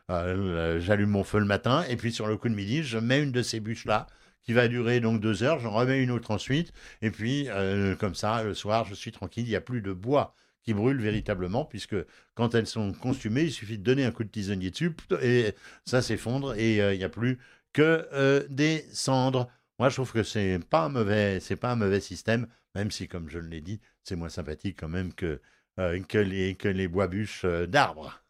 euh, 0.09 0.79
j'allume 0.79 1.09
mon 1.09 1.23
feu 1.23 1.39
le 1.39 1.45
matin 1.45 1.83
et 1.89 1.95
puis 1.95 2.11
sur 2.11 2.27
le 2.27 2.37
coup 2.37 2.49
de 2.49 2.55
midi, 2.55 2.83
je 2.83 2.97
mets 2.97 3.21
une 3.21 3.31
de 3.31 3.41
ces 3.41 3.59
bûches 3.59 3.85
là 3.85 4.07
qui 4.43 4.51
va 4.51 4.67
durer 4.67 4.99
donc 4.99 5.21
deux 5.21 5.43
heures, 5.43 5.59
j'en 5.59 5.71
remets 5.71 6.03
une 6.03 6.11
autre 6.11 6.31
ensuite 6.31 6.73
et 7.01 7.11
puis 7.11 7.47
euh, 7.49 7.95
comme 7.95 8.15
ça 8.15 8.43
le 8.43 8.53
soir 8.53 8.85
je 8.85 8.95
suis 8.95 9.11
tranquille, 9.11 9.45
il 9.45 9.49
n'y 9.49 9.55
a 9.55 9.61
plus 9.61 9.81
de 9.81 9.93
bois 9.93 10.35
qui 10.63 10.73
brûle 10.73 11.01
véritablement 11.01 11.65
puisque 11.65 11.95
quand 12.35 12.53
elles 12.55 12.67
sont 12.67 12.93
consumées, 12.93 13.43
il 13.43 13.51
suffit 13.51 13.77
de 13.77 13.83
donner 13.83 14.05
un 14.05 14.11
coup 14.11 14.23
de 14.23 14.29
tisonnier 14.29 14.71
dessus 14.71 14.95
et 15.21 15.53
ça 15.85 16.01
s'effondre 16.01 16.53
et 16.55 16.81
euh, 16.81 16.93
il 16.93 16.97
n'y 16.97 17.03
a 17.03 17.09
plus 17.09 17.39
que 17.71 18.45
des 18.49 18.85
cendres. 18.91 19.49
Moi, 19.79 19.89
je 19.89 19.95
trouve 19.95 20.11
que 20.11 20.21
c'est 20.21 20.59
pas 20.69 20.85
un 20.85 20.89
mauvais, 20.89 21.39
c'est 21.39 21.55
pas 21.55 21.71
un 21.71 21.75
mauvais 21.75 21.99
système, 21.99 22.47
même 22.75 22.91
si, 22.91 23.07
comme 23.07 23.29
je 23.29 23.39
l'ai 23.39 23.61
dit, 23.61 23.81
c'est 24.03 24.15
moins 24.15 24.29
sympathique 24.29 24.77
quand 24.79 24.89
même 24.89 25.11
que 25.11 25.25
euh, 25.25 25.39
que, 25.77 26.17
les, 26.17 26.55
que 26.55 26.67
les 26.67 26.87
bois 26.87 27.07
bûches 27.07 27.45
euh, 27.45 27.65
d'arbres. 27.65 28.21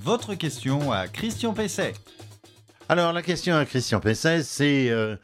Votre 0.00 0.34
question 0.34 0.92
à 0.92 1.08
Christian 1.08 1.54
Pesset. 1.54 1.94
Alors 2.88 3.12
la 3.12 3.22
question 3.22 3.56
à 3.56 3.64
Christian 3.64 4.00
Pesset, 4.00 4.42
c'est 4.42 4.90
euh, 4.90 5.16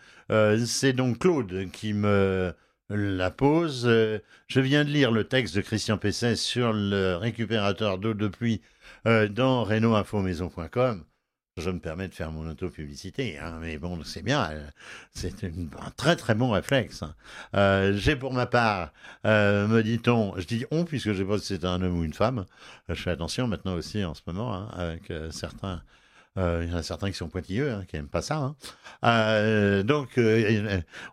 donc 0.95 1.19
Claude 1.19 1.71
qui 1.71 1.93
me 1.93 2.55
la 2.88 3.31
pose. 3.31 3.85
je 3.85 4.61
viens 4.61 4.85
de 4.85 4.90
lire 4.90 5.11
le 5.12 5.25
texte 5.25 5.55
de 5.55 5.61
Christian 5.61 5.99
Pesset 5.99 6.37
sur 6.37 6.73
le 6.73 7.17
récupérateur 7.17 7.99
d'eau 7.99 8.14
de 8.14 8.29
pluie 8.29 8.62
dans 9.05 9.64
reno 9.64 9.95
Je 11.57 11.69
me 11.71 11.80
permets 11.80 12.07
de 12.09 12.14
faire 12.14 12.30
mon 12.30 12.49
auto-publicité, 12.49 13.38
hein, 13.38 13.59
mais 13.61 13.76
bon, 13.76 14.02
c'est 14.04 14.23
bien, 14.23 14.50
euh, 14.52 14.66
c'est 15.12 15.45
un 15.45 15.90
très 15.97 16.14
très 16.14 16.35
bon 16.35 16.50
réflexe. 16.52 17.02
hein. 17.02 17.14
Euh, 17.57 17.92
j'ai 17.97 18.14
pour 18.14 18.33
ma 18.33 18.47
part, 18.47 18.92
euh, 19.26 19.66
me 19.66 19.83
dit-on, 19.83 20.33
je 20.38 20.47
dis 20.47 20.64
on 20.71 20.85
puisque 20.85 21.12
je 21.12 21.19
sais 21.19 21.25
pas 21.25 21.38
si 21.38 21.47
c'est 21.47 21.64
un 21.64 21.83
homme 21.83 21.99
ou 21.99 22.04
une 22.04 22.14
femme, 22.14 22.47
je 22.88 22.95
fais 22.95 23.11
attention 23.11 23.49
maintenant 23.49 23.75
aussi 23.75 24.04
en 24.04 24.14
ce 24.14 24.23
moment, 24.26 24.54
hein, 24.54 24.69
avec 24.75 25.12
certains, 25.33 25.83
il 26.37 26.69
y 26.71 26.73
en 26.73 26.76
a 26.76 26.83
certains 26.85 27.11
qui 27.11 27.16
sont 27.16 27.28
pointilleux, 27.28 27.80
qui 27.88 27.97
n'aiment 27.97 28.09
pas 28.09 28.23
ça. 28.23 28.54
donc, 29.02 30.19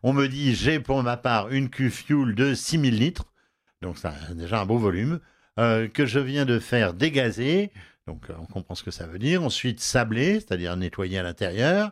on 0.04 0.14
me 0.14 0.28
dit, 0.28 0.54
j'ai 0.56 0.80
pour 0.80 1.02
ma 1.02 1.18
part 1.18 1.50
une 1.50 1.70
Q-Fuel 1.70 2.36
de 2.36 2.54
6000 2.54 2.98
litres, 2.98 3.26
donc 3.82 3.98
ça 3.98 4.14
déjà 4.36 4.62
un 4.62 4.66
beau 4.68 4.78
volume, 4.78 5.20
que 5.58 6.06
je 6.06 6.20
viens 6.20 6.46
de 6.46 6.60
faire 6.60 6.94
dégazer, 6.94 7.72
donc 8.08 8.30
euh, 8.30 8.34
on 8.40 8.46
comprend 8.46 8.76
ce 8.76 8.84
que 8.84 8.92
ça 8.92 9.06
veut 9.08 9.20
dire, 9.20 9.44
ensuite 9.44 9.80
sabler, 9.80 10.36
c'est-à-dire 10.36 10.76
nettoyer 10.78 11.20
à 11.20 11.24
l'intérieur, 11.24 11.92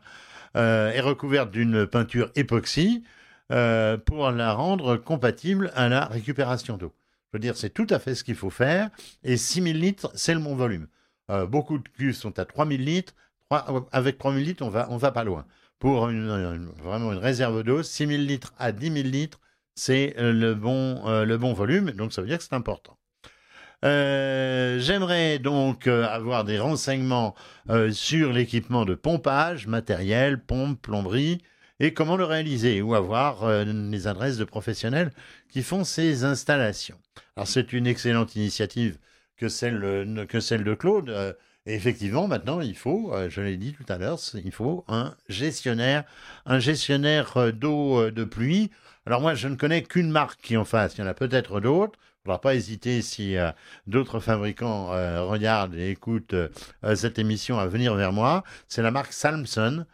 euh, 0.56 0.92
et 0.92 1.02
recouverte 1.02 1.52
d'une 1.52 1.86
peinture 1.88 2.32
époxy 2.36 3.04
euh, 3.52 3.98
pour 3.98 4.32
la 4.32 4.54
rendre 4.54 4.98
compatible 4.98 5.72
à 5.76 5.90
la 5.90 6.06
récupération 6.06 6.78
d'eau. 6.78 6.94
Je 7.34 7.38
veux 7.38 7.42
dire, 7.42 7.58
c'est 7.58 7.70
tout 7.70 7.88
à 7.90 8.00
fait 8.00 8.16
ce 8.16 8.24
qu'il 8.24 8.36
faut 8.36 8.50
faire, 8.50 8.90
et 9.24 9.38
6000 9.38 9.80
litres, 9.80 10.12
c'est 10.16 10.34
le 10.34 10.40
bon 10.40 10.56
volume. 10.56 10.88
Euh, 11.30 11.46
beaucoup 11.46 11.78
de 11.78 11.88
cuves 11.90 12.16
sont 12.16 12.40
à 12.40 12.46
3000 12.46 12.84
litres, 12.86 13.14
Trois- 13.50 13.88
avec 13.92 14.18
3000 14.18 14.44
litres, 14.46 14.64
on 14.66 14.70
va, 14.70 14.88
va 14.90 15.12
pas 15.12 15.24
loin. 15.24 15.46
Pour 15.80 16.08
vraiment 16.08 17.12
une 17.14 17.20
réserve 17.20 17.64
d'eau, 17.64 17.84
6000 17.84 18.26
litres 18.26 18.54
à 18.58 18.72
10 18.72 18.90
000 18.92 19.08
litres, 19.08 19.40
c'est 19.76 20.16
euh, 20.18 20.32
le 20.32 20.56
bon, 20.56 21.06
euh, 21.08 21.26
le 21.26 21.38
bon 21.38 21.54
volume, 21.54 21.92
donc 21.92 22.14
ça 22.14 22.22
veut 22.22 22.28
dire 22.28 22.38
que 22.38 22.44
c'est 22.44 22.54
important. 22.54 22.98
Euh, 23.84 24.80
J'aimerais 24.80 25.40
donc 25.40 25.88
euh, 25.88 26.06
avoir 26.08 26.44
des 26.44 26.60
renseignements 26.60 27.36
euh, 27.70 27.92
sur 27.92 28.32
l'équipement 28.32 28.86
de 28.86 28.96
pompage, 28.96 29.68
matériel, 29.68 30.40
pompe, 30.42 30.82
plomberie, 30.82 31.42
et 31.80 31.94
comment 31.94 32.16
le 32.16 32.24
réaliser, 32.24 32.82
ou 32.82 32.96
avoir 32.96 33.50
les 33.66 34.08
adresses 34.08 34.38
de 34.38 34.46
professionnels 34.46 35.12
qui 35.50 35.62
font 35.62 35.84
ces 35.84 36.24
installations. 36.24 36.98
Alors 37.36 37.48
c'est 37.50 37.74
une 37.74 37.86
excellente 37.86 38.36
initiative 38.38 38.98
que 39.36 39.50
celle, 39.50 40.26
que 40.30 40.40
celle 40.40 40.64
de 40.64 40.74
Claude. 40.74 41.36
et 41.66 41.74
effectivement, 41.76 42.30
maintenant, 42.30 42.62
il 42.62 42.78
faut, 42.78 43.14
je 43.28 43.42
l'ai 43.42 43.58
dit 43.58 43.74
tout 43.74 43.84
à 43.92 43.98
l'heure, 43.98 44.18
il 44.36 44.54
faut 44.54 44.86
un 44.88 45.16
gestionnaire, 45.28 46.06
un 46.46 46.60
gestionnaire 46.60 47.52
d'eau 47.52 48.10
de 48.10 48.24
pluie. 48.24 48.72
Alors 49.06 49.20
moi, 49.20 49.36
je 49.36 49.50
ne 49.50 49.58
connais 49.58 49.84
qu'une 49.84 50.12
marque 50.12 50.40
qui 50.40 50.56
en 50.56 50.64
fasse. 50.64 50.96
Il 50.96 51.02
y 51.02 51.04
en 51.04 51.08
a 51.08 51.14
peut-être 51.14 51.60
d'autres. 51.60 52.00
Faudra 52.26 52.42
pas 52.42 52.56
hésiter 52.56 53.04
si 53.04 53.38
euh, 53.38 53.52
d'autres 53.86 54.20
fabricants 54.20 54.92
euh, 54.94 55.22
regardent 55.22 55.76
et 55.76 55.92
écoutent 55.92 56.34
euh, 56.34 56.50
cette 56.96 57.20
émission 57.20 57.60
à 57.60 57.68
venir 57.68 57.94
vers 57.94 58.12
moi. 58.12 58.44
C'est 58.68 58.82
la 58.82 58.90
marque 58.90 59.14
Salmson. 59.14 59.86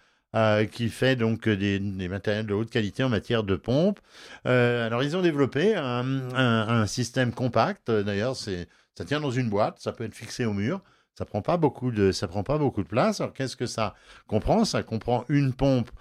qui 0.72 0.88
fait 0.88 1.18
donc 1.18 1.50
des, 1.50 2.08
matériels 2.08 2.46
de 2.46 2.54
haute 2.54 2.70
qualité 2.70 3.04
en 3.04 3.10
matière 3.10 3.44
de 3.44 3.58
pompe. 3.58 4.00
Alors 4.46 5.04
ils 5.04 5.18
ont 5.18 5.22
développé 5.22 5.76
un, 5.76 6.86
système 6.88 7.34
compact. 7.34 7.92
D'ailleurs, 7.92 8.38
ça 8.38 9.06
tient 9.06 9.20
dans 9.20 9.32
une 9.32 9.50
boîte, 9.50 9.80
ça 9.80 9.92
peut 9.92 10.06
être 10.06 10.16
fixé 10.16 10.46
au 10.46 10.54
mur. 10.54 10.80
Ça 11.16 11.26
prend 11.26 11.42
pas 11.42 11.58
beaucoup 11.58 11.92
de, 11.92 12.14
ça 12.14 12.30
prend 12.30 12.44
pas 12.44 12.58
beaucoup 12.58 12.82
de 12.82 12.88
place. 12.88 13.20
Alors 13.20 13.34
qu'est-ce 13.34 13.58
que 13.58 13.66
ça 13.66 13.94
comprend? 14.28 14.64
Ça 14.64 14.84
comprend 14.84 15.26
une 15.28 15.52
pompe 15.54 15.92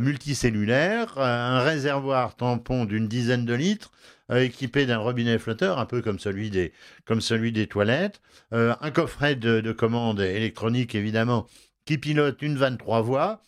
multicellulaire, 0.00 1.16
euh, 1.18 1.22
un 1.22 1.60
réservoir 1.60 2.36
tampon 2.36 2.84
d'une 2.84 3.08
dizaine 3.08 3.44
de 3.44 3.54
litres, 3.54 3.90
euh, 4.30 4.42
équipé 4.42 4.86
d'un 4.86 4.98
robinet 4.98 5.38
flotteur, 5.38 5.78
un 5.78 5.86
peu 5.86 6.02
comme 6.02 6.18
celui 6.18 6.50
des, 6.50 6.72
comme 7.04 7.20
celui 7.20 7.52
des 7.52 7.66
toilettes, 7.66 8.20
euh, 8.52 8.74
un 8.80 8.90
coffret 8.90 9.36
de, 9.36 9.60
de 9.60 9.72
commande 9.72 10.20
électronique 10.20 10.94
évidemment 10.94 11.46
qui 11.86 11.98
pilote 11.98 12.42
une 12.42 12.56
23 12.56 13.00
voies, 13.02 13.40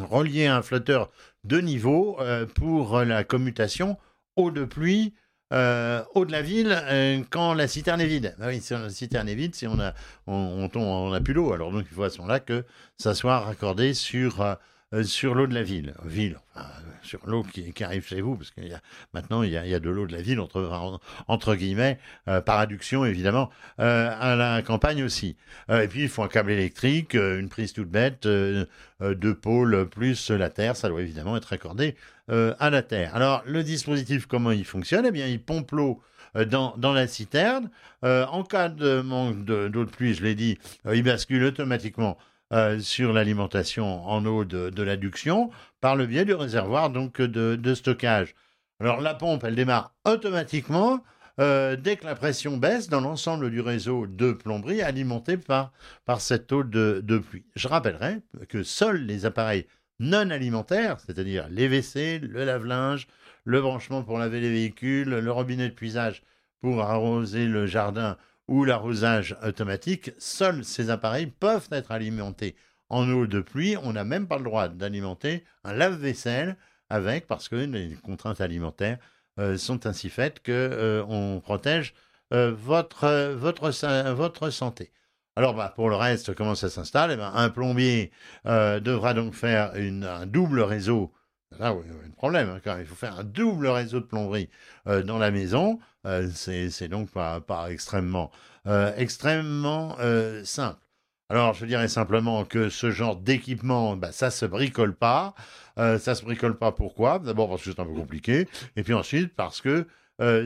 relié 0.00 0.46
à 0.46 0.56
un 0.56 0.62
flotteur 0.62 1.10
de 1.44 1.60
niveau 1.60 2.16
euh, 2.20 2.46
pour 2.46 3.00
la 3.00 3.24
commutation 3.24 3.96
eau 4.36 4.50
de 4.50 4.64
pluie 4.64 5.14
euh, 5.52 6.02
eau 6.14 6.24
de 6.24 6.32
la 6.32 6.42
ville 6.42 6.76
euh, 6.88 7.22
quand 7.30 7.54
la 7.54 7.68
citerne 7.68 8.00
est 8.00 8.06
vide. 8.06 8.34
Ah 8.40 8.48
oui, 8.48 8.60
la 8.70 8.90
citerne 8.90 9.28
est 9.28 9.34
vide, 9.34 9.54
si 9.54 9.66
on 9.66 9.78
a, 9.78 9.94
on, 10.26 10.68
on, 10.74 10.80
on 10.80 11.12
a 11.12 11.20
plus 11.20 11.34
l'eau. 11.34 11.52
Alors 11.52 11.70
donc 11.72 11.86
il 11.90 11.94
faut 11.94 12.02
à 12.02 12.10
ce 12.10 12.18
moment-là 12.18 12.40
que 12.40 12.64
ça 12.98 13.14
soit 13.14 13.38
raccordé 13.40 13.94
sur, 13.94 14.40
euh, 14.40 14.54
euh, 14.54 14.56
sur 15.02 15.34
l'eau 15.34 15.46
de 15.46 15.54
la 15.54 15.62
ville. 15.62 15.94
Ville, 16.04 16.38
enfin, 16.54 16.66
euh, 16.66 16.90
sur 17.02 17.20
l'eau 17.26 17.42
qui, 17.42 17.84
arrive 17.84 18.06
chez 18.06 18.20
vous, 18.20 18.36
parce 18.36 18.50
qu'il 18.50 18.68
y 18.68 18.74
a, 18.74 18.80
maintenant 19.14 19.42
il 19.42 19.52
y 19.52 19.56
a, 19.56 19.80
de 19.80 19.90
l'eau 19.90 20.06
de 20.06 20.12
la 20.12 20.22
ville, 20.22 20.40
entre, 20.40 20.62
en- 20.62 21.00
entre 21.28 21.54
guillemets, 21.54 21.98
euh, 22.28 22.40
par 22.40 22.58
adduction 22.58 23.04
évidemment, 23.04 23.50
euh, 23.80 24.10
à 24.18 24.36
la 24.36 24.62
campagne 24.62 25.02
aussi. 25.02 25.36
Euh, 25.70 25.82
et 25.82 25.88
puis 25.88 26.02
il 26.02 26.08
faut 26.08 26.22
un 26.22 26.28
câble 26.28 26.50
électrique, 26.50 27.14
euh, 27.14 27.38
une 27.38 27.48
prise 27.48 27.72
toute 27.72 27.88
bête, 27.88 28.26
euh, 28.26 28.66
euh, 29.02 29.14
deux 29.14 29.34
pôles 29.34 29.88
plus 29.88 30.30
la 30.30 30.50
terre, 30.50 30.76
ça 30.76 30.88
doit 30.88 31.02
évidemment 31.02 31.36
être 31.36 31.46
raccordé 31.46 31.96
euh, 32.30 32.54
à 32.58 32.70
la 32.70 32.82
terre. 32.82 33.14
Alors, 33.14 33.42
le 33.46 33.62
dispositif, 33.62 34.26
comment 34.26 34.50
il 34.50 34.64
fonctionne? 34.64 35.06
Eh 35.06 35.12
bien, 35.12 35.26
il 35.26 35.40
pompe 35.40 35.72
l'eau 35.72 36.02
euh, 36.36 36.44
dans, 36.44 36.74
la 36.92 37.06
citerne. 37.06 37.70
Euh, 38.04 38.26
en 38.26 38.42
cas 38.42 38.68
de 38.68 39.00
manque 39.00 39.44
de- 39.44 39.68
d'eau 39.68 39.84
de, 39.84 39.90
pluie, 39.90 40.14
je 40.14 40.22
l'ai 40.22 40.34
dit, 40.34 40.58
euh, 40.86 40.96
il 40.96 41.02
bascule 41.02 41.44
automatiquement 41.44 42.18
euh, 42.52 42.78
sur 42.78 43.12
l'alimentation 43.12 44.06
en 44.06 44.24
eau 44.24 44.44
de, 44.44 44.82
l'adduction 44.82 45.50
par 45.80 45.96
le 45.96 46.06
biais 46.06 46.24
du 46.24 46.34
réservoir 46.34 46.90
donc 46.90 47.20
de, 47.20 47.56
de 47.56 47.74
stockage. 47.74 48.34
Alors, 48.80 49.00
la 49.00 49.14
pompe, 49.14 49.44
elle 49.44 49.54
démarre 49.54 49.94
automatiquement 50.04 51.02
euh, 51.40 51.76
dès 51.76 51.96
que 51.96 52.04
la 52.04 52.14
pression 52.14 52.56
baisse 52.56 52.88
dans 52.88 53.00
l'ensemble 53.00 53.50
du 53.50 53.60
réseau 53.60 54.06
de 54.06 54.32
plomberie 54.32 54.82
alimenté 54.82 55.36
par, 55.36 55.72
par 56.04 56.20
cette 56.20 56.52
eau 56.52 56.62
de, 56.62 57.00
de 57.02 57.18
pluie. 57.18 57.44
Je 57.56 57.68
rappellerai 57.68 58.22
que 58.48 58.62
seuls 58.62 59.04
les 59.04 59.26
appareils 59.26 59.66
non 59.98 60.30
alimentaires, 60.30 61.00
c'est-à-dire 61.00 61.48
les 61.50 61.68
WC, 61.68 62.20
le 62.20 62.44
lave-linge, 62.44 63.06
le 63.44 63.60
branchement 63.60 64.02
pour 64.02 64.18
laver 64.18 64.40
les 64.40 64.50
véhicules, 64.50 65.08
le 65.08 65.32
robinet 65.32 65.68
de 65.68 65.74
puisage 65.74 66.22
pour 66.60 66.82
arroser 66.82 67.46
le 67.46 67.66
jardin 67.66 68.16
ou 68.48 68.64
l'arrosage 68.64 69.36
automatique, 69.42 70.12
seuls 70.18 70.64
ces 70.64 70.90
appareils 70.90 71.26
peuvent 71.26 71.68
être 71.72 71.90
alimentés 71.90 72.56
en 72.88 73.08
eau 73.10 73.26
de 73.26 73.40
pluie. 73.40 73.76
On 73.82 73.92
n'a 73.92 74.04
même 74.04 74.28
pas 74.28 74.38
le 74.38 74.44
droit 74.44 74.68
d'alimenter 74.68 75.44
un 75.64 75.72
lave-vaisselle 75.72 76.56
avec, 76.88 77.26
parce 77.26 77.48
que 77.48 77.56
les 77.56 77.94
contraintes 77.96 78.40
alimentaires 78.40 78.98
euh, 79.38 79.58
sont 79.58 79.86
ainsi 79.86 80.08
faites 80.08 80.40
que 80.40 80.52
euh, 80.52 81.40
protège 81.40 81.94
euh, 82.32 82.52
votre, 82.52 83.32
votre, 83.34 83.70
votre 84.12 84.50
santé. 84.50 84.92
Alors, 85.36 85.54
bah, 85.54 85.72
pour 85.74 85.90
le 85.90 85.96
reste, 85.96 86.34
comment 86.34 86.54
ça 86.54 86.70
s'installe? 86.70 87.10
Eh 87.12 87.16
ben, 87.16 87.30
Un 87.34 87.50
plombier 87.50 88.10
devra 88.44 89.12
donc 89.12 89.34
faire 89.34 89.72
un 89.74 90.26
double 90.26 90.60
réseau. 90.60 91.12
Là, 91.58 91.72
oui, 91.72 91.84
oui, 91.88 92.06
un 92.06 92.10
problème, 92.10 92.48
hein. 92.50 92.76
Il 92.80 92.86
faut 92.86 92.94
faire 92.94 93.18
un 93.18 93.24
double 93.24 93.68
réseau 93.68 94.00
de 94.00 94.04
plomberie 94.04 94.50
euh, 94.88 95.02
dans 95.02 95.18
la 95.18 95.30
maison. 95.30 95.78
Euh, 96.06 96.28
c'est 96.32 96.88
donc 96.88 97.10
pas, 97.10 97.40
extrêmement, 97.70 98.30
euh, 98.66 98.92
extrêmement 98.96 99.96
euh, 100.00 100.44
simple. 100.44 100.80
Alors, 101.28 101.54
je 101.54 101.66
dirais 101.66 101.88
simplement 101.88 102.44
que 102.44 102.68
ce 102.68 102.90
genre 102.90 103.16
d'équipement, 103.16 103.96
bah, 103.96 104.12
ça 104.12 104.30
se 104.30 104.46
bricole 104.46 104.94
pas. 104.94 105.34
Ça 105.76 106.14
se 106.14 106.24
bricole 106.24 106.56
pas 106.56 106.72
pourquoi? 106.72 107.18
D'abord 107.18 107.50
parce 107.50 107.62
que 107.62 107.70
c'est 107.70 107.80
un 107.80 107.84
peu 107.84 107.92
compliqué, 107.92 108.48
et 108.76 108.82
puis 108.82 108.94
ensuite 108.94 109.34
parce 109.34 109.60
que 109.60 109.86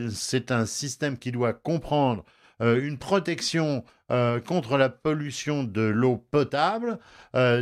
c'est 0.09 0.51
un 0.51 0.65
système 0.65 1.17
qui 1.17 1.31
doit 1.31 1.53
comprendre 1.53 2.25
une 2.59 2.97
protection 2.97 3.85
contre 4.09 4.77
la 4.77 4.89
pollution 4.89 5.63
de 5.63 5.83
l'eau 5.83 6.17
potable 6.17 6.99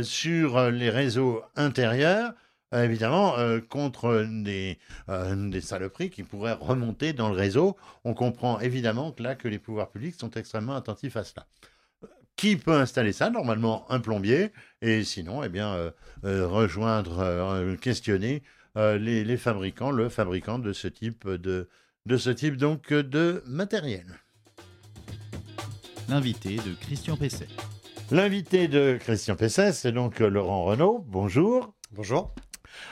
sur 0.02 0.70
les 0.70 0.90
réseaux 0.90 1.42
intérieurs, 1.54 2.32
évidemment 2.72 3.36
euh, 3.38 3.60
contre 3.60 4.26
des, 4.42 4.78
euh, 5.08 5.50
des 5.50 5.60
saloperies 5.60 6.10
qui 6.10 6.22
pourraient 6.22 6.56
remonter 6.60 7.12
dans 7.12 7.28
le 7.28 7.34
réseau. 7.34 7.76
On 8.04 8.14
comprend 8.14 8.60
évidemment 8.60 9.12
que 9.12 9.22
là 9.22 9.34
que 9.34 9.48
les 9.48 9.58
pouvoirs 9.58 9.90
publics 9.90 10.14
sont 10.18 10.30
extrêmement 10.30 10.76
attentifs 10.76 11.16
à 11.16 11.24
cela. 11.24 11.46
Qui 12.36 12.56
peut 12.56 12.72
installer 12.72 13.12
ça? 13.12 13.28
Normalement 13.28 13.84
un 13.90 14.00
plombier, 14.00 14.50
et 14.80 15.04
sinon, 15.04 15.42
eh 15.42 15.50
bien, 15.50 15.74
euh, 15.74 15.90
euh, 16.24 16.46
rejoindre, 16.48 17.18
euh, 17.18 17.76
questionner 17.76 18.42
euh, 18.78 18.96
les, 18.96 19.24
les 19.24 19.36
fabricants, 19.36 19.90
le 19.90 20.08
fabricant 20.08 20.58
de 20.58 20.72
ce 20.72 20.88
type 20.88 21.28
de, 21.28 21.68
de 22.06 22.16
ce 22.16 22.30
type 22.30 22.56
donc 22.56 22.92
de 22.92 23.42
matériel. 23.46 24.06
L'invité 26.08 26.56
de 26.56 26.74
Christian 26.80 27.16
Pesset. 27.16 27.48
L'invité 28.10 28.68
de 28.68 28.96
Christian 28.98 29.36
Pesset, 29.36 29.72
c'est 29.72 29.92
donc 29.92 30.20
euh, 30.20 30.28
Laurent 30.28 30.64
Renaud. 30.64 31.04
Bonjour. 31.06 31.74
Bonjour. 31.92 32.34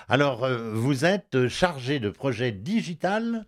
Alors, 0.09 0.45
euh, 0.45 0.73
vous 0.73 1.05
êtes 1.05 1.49
chargé 1.49 2.01
de 2.01 2.11
projet 2.11 2.53
digital 2.53 3.47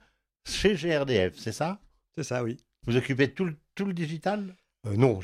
chez 0.48 0.74
GRDF, 0.74 1.36
c'est 1.36 1.52
ça? 1.52 1.80
C'est 2.16 2.24
ça, 2.24 2.42
oui. 2.42 2.58
Vous 2.86 2.96
occupez 2.96 3.32
tout 3.32 3.44
le, 3.44 3.56
tout 3.74 3.84
le 3.84 3.92
digital? 3.92 4.54
Euh, 4.86 4.96
non, 4.96 5.20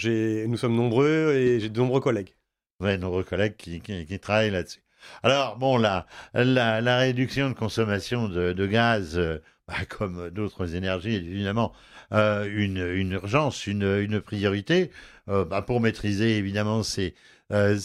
nous 0.48 0.56
sommes 0.56 0.76
nombreux 0.76 1.34
et 1.34 1.60
j'ai 1.60 1.68
de 1.68 1.78
nombreux 1.78 2.00
collègues. 2.00 2.34
Oui, 2.80 2.98
nombreux 2.98 3.24
collègues 3.24 3.56
qui, 3.56 3.80
qui, 3.80 4.04
qui 4.04 4.18
travaillent 4.18 4.50
là-dessus. 4.50 4.82
Alors, 5.22 5.56
bon, 5.56 5.78
la, 5.78 6.06
la, 6.34 6.80
la 6.80 6.98
réduction 6.98 7.48
de 7.48 7.54
consommation 7.54 8.28
de, 8.28 8.52
de 8.52 8.66
gaz, 8.66 9.16
euh, 9.16 9.38
bah, 9.68 9.84
comme 9.88 10.30
d'autres 10.30 10.74
énergies, 10.76 11.14
évidemment, 11.16 11.72
euh, 12.12 12.48
une, 12.54 13.12
urgence, 13.12 13.66
une, 13.66 14.20
priorité 14.20 14.90
euh, 15.28 15.44
bah, 15.44 15.60
pour 15.62 15.80
maîtriser 15.80 16.36
évidemment 16.38 16.84
ces, 16.84 17.14
euh, 17.52 17.76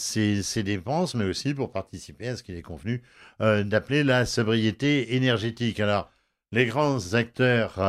dépenses, 0.56 1.14
mais 1.14 1.24
aussi 1.24 1.54
pour 1.54 1.72
participer 1.72 2.28
à 2.28 2.36
ce 2.36 2.42
qu'il 2.42 2.56
est 2.56 2.62
convenu 2.62 3.02
d'appeler 3.40 4.04
la 4.04 4.26
sobriété 4.26 5.16
énergétique. 5.16 5.80
Alors, 5.80 6.12
les 6.52 6.66
grands 6.66 7.14
acteurs, 7.14 7.80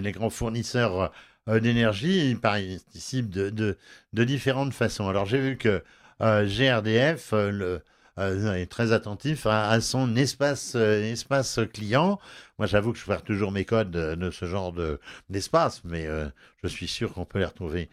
les 0.00 0.12
grands 0.12 0.30
fournisseurs 0.30 1.12
d'énergie, 1.46 2.34
participent 2.36 3.28
de, 3.28 3.50
de, 3.50 3.76
de, 4.14 4.24
différentes 4.24 4.72
façons. 4.72 5.08
Alors, 5.08 5.26
j'ai 5.26 5.38
vu 5.38 5.58
que 5.58 5.82
GRDF, 6.20 7.32
le 7.32 7.82
euh, 8.18 8.66
très 8.66 8.92
attentif 8.92 9.46
à, 9.46 9.80
son 9.80 10.16
espace, 10.16 10.74
euh, 10.76 11.02
espace 11.02 11.60
client. 11.72 12.18
Moi, 12.58 12.66
j'avoue 12.66 12.92
que 12.92 12.98
je 12.98 13.06
perds 13.06 13.22
toujours 13.22 13.52
mes 13.52 13.64
codes 13.64 13.90
de, 13.90 14.30
ce 14.30 14.44
genre 14.44 14.72
de, 14.72 15.00
d'espace, 15.30 15.82
mais 15.84 16.06
euh, 16.06 16.28
je 16.62 16.68
suis 16.68 16.88
sûr 16.88 17.14
qu'on 17.14 17.24
peut 17.24 17.38
les 17.38 17.46
retrouver 17.46 17.88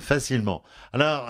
facilement. 0.00 0.62
Alors, 0.92 1.28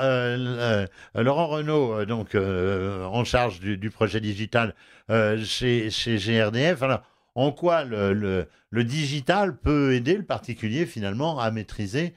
Laurent 1.15 1.49
Renault, 1.49 2.05
donc 2.07 2.35
en 2.35 3.25
charge 3.25 3.61
du, 3.61 3.91
projet 3.91 4.21
digital 4.21 4.75
chez, 5.09 5.91
chez 5.91 6.17
GRDF. 6.17 6.83
Alors, 6.83 7.03
en 7.35 7.53
quoi 7.53 7.85
le, 7.85 8.47
le, 8.71 8.85
digital 8.85 9.57
peut 9.57 9.93
aider 9.95 10.17
le 10.17 10.25
particulier 10.25 10.87
finalement 10.87 11.39
à 11.39 11.51
maîtriser 11.51 12.15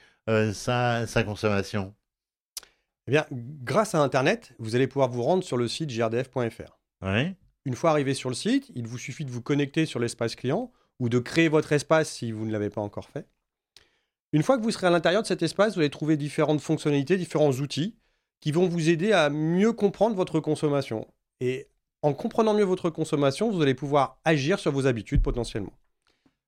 sa, 0.53 1.05
sa 1.05 1.23
consommation? 1.23 1.93
Eh 3.07 3.11
bien, 3.11 3.25
grâce 3.31 3.95
à 3.95 4.01
Internet, 4.01 4.53
vous 4.59 4.75
allez 4.75 4.87
pouvoir 4.87 5.09
vous 5.09 5.23
rendre 5.23 5.43
sur 5.43 5.57
le 5.57 5.67
site 5.67 5.89
grdf.fr. 5.89 6.79
Une 7.65 7.75
fois 7.75 7.91
arrivé 7.91 8.13
sur 8.13 8.29
le 8.29 8.35
site, 8.35 8.71
il 8.75 8.87
vous 8.87 8.97
suffit 8.97 9.25
de 9.25 9.31
vous 9.31 9.41
connecter 9.41 9.85
sur 9.85 9.99
l'espace 9.99 10.35
client 10.35 10.71
ou 10.99 11.09
de 11.09 11.19
créer 11.19 11.47
votre 11.47 11.71
espace 11.71 12.11
si 12.11 12.31
vous 12.31 12.45
ne 12.45 12.51
l'avez 12.51 12.69
pas 12.69 12.81
encore 12.81 13.09
fait. 13.09 13.27
Une 14.33 14.43
fois 14.43 14.57
que 14.57 14.63
vous 14.63 14.71
serez 14.71 14.87
à 14.87 14.91
l'intérieur 14.91 15.23
de 15.23 15.27
cet 15.27 15.41
espace, 15.43 15.73
vous 15.73 15.81
allez 15.81 15.89
trouver 15.89 16.15
différentes 16.15 16.61
fonctionnalités, 16.61 17.17
différents 17.17 17.51
outils 17.51 17.97
qui 18.39 18.51
vont 18.51 18.67
vous 18.67 18.89
aider 18.89 19.11
à 19.11 19.29
mieux 19.29 19.73
comprendre 19.73 20.15
votre 20.15 20.39
consommation. 20.39 21.07
Et 21.39 21.67
en 22.01 22.13
comprenant 22.13 22.53
mieux 22.53 22.63
votre 22.63 22.89
consommation, 22.89 23.51
vous 23.51 23.61
allez 23.61 23.75
pouvoir 23.75 24.19
agir 24.25 24.59
sur 24.59 24.71
vos 24.71 24.87
habitudes 24.87 25.21
potentiellement. 25.21 25.73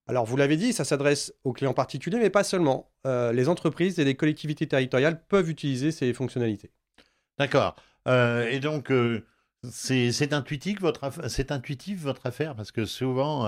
Alors, 0.07 0.25
vous 0.25 0.35
l'avez 0.35 0.57
dit, 0.57 0.73
ça 0.73 0.83
s'adresse 0.83 1.33
aux 1.43 1.53
clients 1.53 1.73
particuliers, 1.73 2.19
mais 2.19 2.29
pas 2.29 2.43
seulement. 2.43 2.91
Euh, 3.07 3.31
les 3.31 3.47
entreprises 3.47 3.99
et 3.99 4.03
les 4.03 4.15
collectivités 4.15 4.67
territoriales 4.67 5.23
peuvent 5.25 5.49
utiliser 5.49 5.91
ces 5.91 6.13
fonctionnalités. 6.13 6.71
D'accord. 7.37 7.75
Euh, 8.07 8.49
et 8.49 8.59
donc, 8.59 8.91
euh, 8.91 9.25
c'est 9.69 10.33
intuitif, 10.33 10.79
votre 10.81 11.05
affaire? 12.25 12.55
Parce 12.55 12.71
que 12.71 12.85
souvent, 12.85 13.47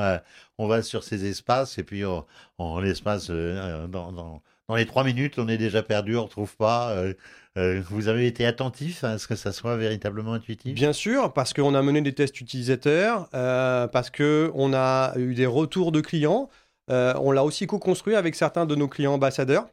on 0.57 0.67
va 0.67 0.81
sur 0.81 1.03
ces 1.03 1.25
espaces 1.25 1.77
et 1.77 1.83
puis 1.83 2.03
on, 2.05 2.79
l'espace 2.79 3.29
dans 3.29 4.41
les 4.73 4.87
trois 4.87 5.03
minutes, 5.03 5.37
on 5.37 5.47
est 5.47 5.59
déjà 5.59 5.83
perdu, 5.83 6.15
on 6.15 6.21
ne 6.21 6.25
retrouve 6.25 6.55
pas. 6.55 6.89
Euh, 6.91 7.13
euh, 7.57 7.81
vous 7.87 8.07
avez 8.07 8.25
été 8.25 8.45
attentif 8.45 9.03
à 9.03 9.19
ce 9.19 9.27
que 9.27 9.35
ça 9.35 9.51
soit 9.51 9.77
véritablement 9.77 10.33
intuitif? 10.33 10.73
Bien 10.73 10.93
sûr, 10.93 11.33
parce 11.33 11.53
qu'on 11.53 11.75
a 11.75 11.81
mené 11.83 12.01
des 12.01 12.13
tests 12.13 12.41
utilisateurs, 12.41 13.29
euh, 13.35 13.87
parce 13.87 14.09
qu'on 14.09 14.73
a 14.73 15.13
eu 15.17 15.35
des 15.35 15.45
retours 15.45 15.91
de 15.91 16.01
clients. 16.01 16.49
on 16.89 17.31
l'a 17.31 17.43
aussi 17.43 17.67
co-construit 17.67 18.15
avec 18.15 18.35
certains 18.35 18.65
de 18.65 18.75
nos 18.75 18.87
clients 18.87 19.13
ambassadeurs. 19.13 19.67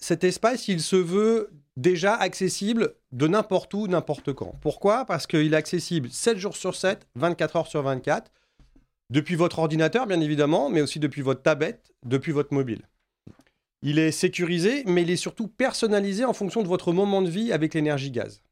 cet 0.00 0.22
espace, 0.22 0.68
il 0.68 0.80
se 0.80 0.96
veut 0.96 1.50
déjà 1.76 2.14
accessible 2.14 2.94
de 3.12 3.26
n'importe 3.26 3.74
où, 3.74 3.88
n'importe 3.88 4.32
quand. 4.32 4.54
Pourquoi? 4.60 5.04
Parce 5.06 5.26
qu'il 5.26 5.54
est 5.54 5.56
accessible 5.56 6.10
7 6.10 6.38
jours 6.38 6.56
sur 6.56 6.74
7, 6.74 7.08
24 7.16 7.56
heures 7.56 7.66
sur 7.66 7.82
24, 7.82 8.30
depuis 9.10 9.36
votre 9.36 9.58
ordinateur, 9.58 10.06
bien 10.06 10.20
évidemment, 10.20 10.70
mais 10.70 10.80
aussi 10.80 10.98
depuis 10.98 11.22
votre 11.22 11.42
tablette, 11.42 11.92
depuis 12.04 12.32
votre 12.32 12.54
mobile. 12.54 12.82
Il 13.82 13.98
est 13.98 14.12
sécurisé, 14.12 14.84
mais 14.86 15.02
il 15.02 15.10
est 15.10 15.16
surtout 15.16 15.48
personnalisé 15.48 16.24
en 16.24 16.32
fonction 16.32 16.62
de 16.62 16.68
votre 16.68 16.92
moment 16.92 17.22
de 17.22 17.28
vie 17.28 17.52
avec 17.52 17.74
l'énergie 17.74 18.10
gaz. 18.10 18.42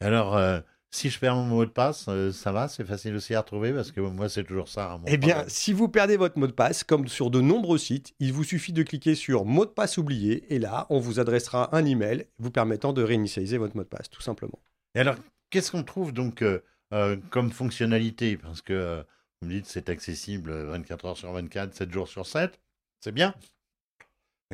Alors, 0.00 0.36
euh, 0.36 0.60
si 0.90 1.10
je 1.10 1.18
perds 1.18 1.36
mon 1.36 1.44
mot 1.44 1.64
de 1.64 1.70
passe, 1.70 2.06
euh, 2.08 2.32
ça 2.32 2.52
va 2.52 2.68
C'est 2.68 2.84
facile 2.84 3.14
aussi 3.14 3.34
à 3.34 3.40
retrouver 3.40 3.72
parce 3.72 3.92
que 3.92 4.00
moi, 4.00 4.28
c'est 4.28 4.44
toujours 4.44 4.68
ça. 4.68 4.98
eh 5.06 5.16
bien, 5.18 5.44
si 5.48 5.72
vous 5.72 5.88
perdez 5.88 6.16
votre 6.16 6.38
mot 6.38 6.46
de 6.46 6.52
passe, 6.52 6.84
comme 6.84 7.08
sur 7.08 7.30
de 7.30 7.40
nombreux 7.40 7.78
sites, 7.78 8.14
il 8.18 8.32
vous 8.32 8.44
suffit 8.44 8.72
de 8.72 8.82
cliquer 8.82 9.14
sur 9.14 9.44
mot 9.44 9.66
de 9.66 9.70
passe 9.70 9.98
oublié 9.98 10.52
et 10.54 10.58
là, 10.58 10.86
on 10.88 10.98
vous 10.98 11.20
adressera 11.20 11.74
un 11.76 11.84
email 11.84 12.26
vous 12.38 12.50
permettant 12.50 12.92
de 12.92 13.02
réinitialiser 13.02 13.58
votre 13.58 13.76
mot 13.76 13.82
de 13.82 13.88
passe, 13.88 14.08
tout 14.08 14.22
simplement. 14.22 14.58
Et 14.94 15.00
alors, 15.00 15.16
qu'est-ce 15.50 15.70
qu'on 15.70 15.82
trouve 15.82 16.12
donc 16.12 16.42
euh, 16.42 17.16
comme 17.30 17.50
fonctionnalité? 17.50 18.38
Parce 18.38 18.62
que 18.62 19.04
vous 19.40 19.48
me 19.48 19.52
dites 19.52 19.66
c'est 19.66 19.90
accessible 19.90 20.52
24 20.52 21.04
heures 21.04 21.16
sur 21.18 21.32
24, 21.32 21.74
7 21.74 21.92
jours 21.92 22.08
sur 22.08 22.26
7. 22.26 22.58
C'est 23.00 23.12
bien. 23.12 23.34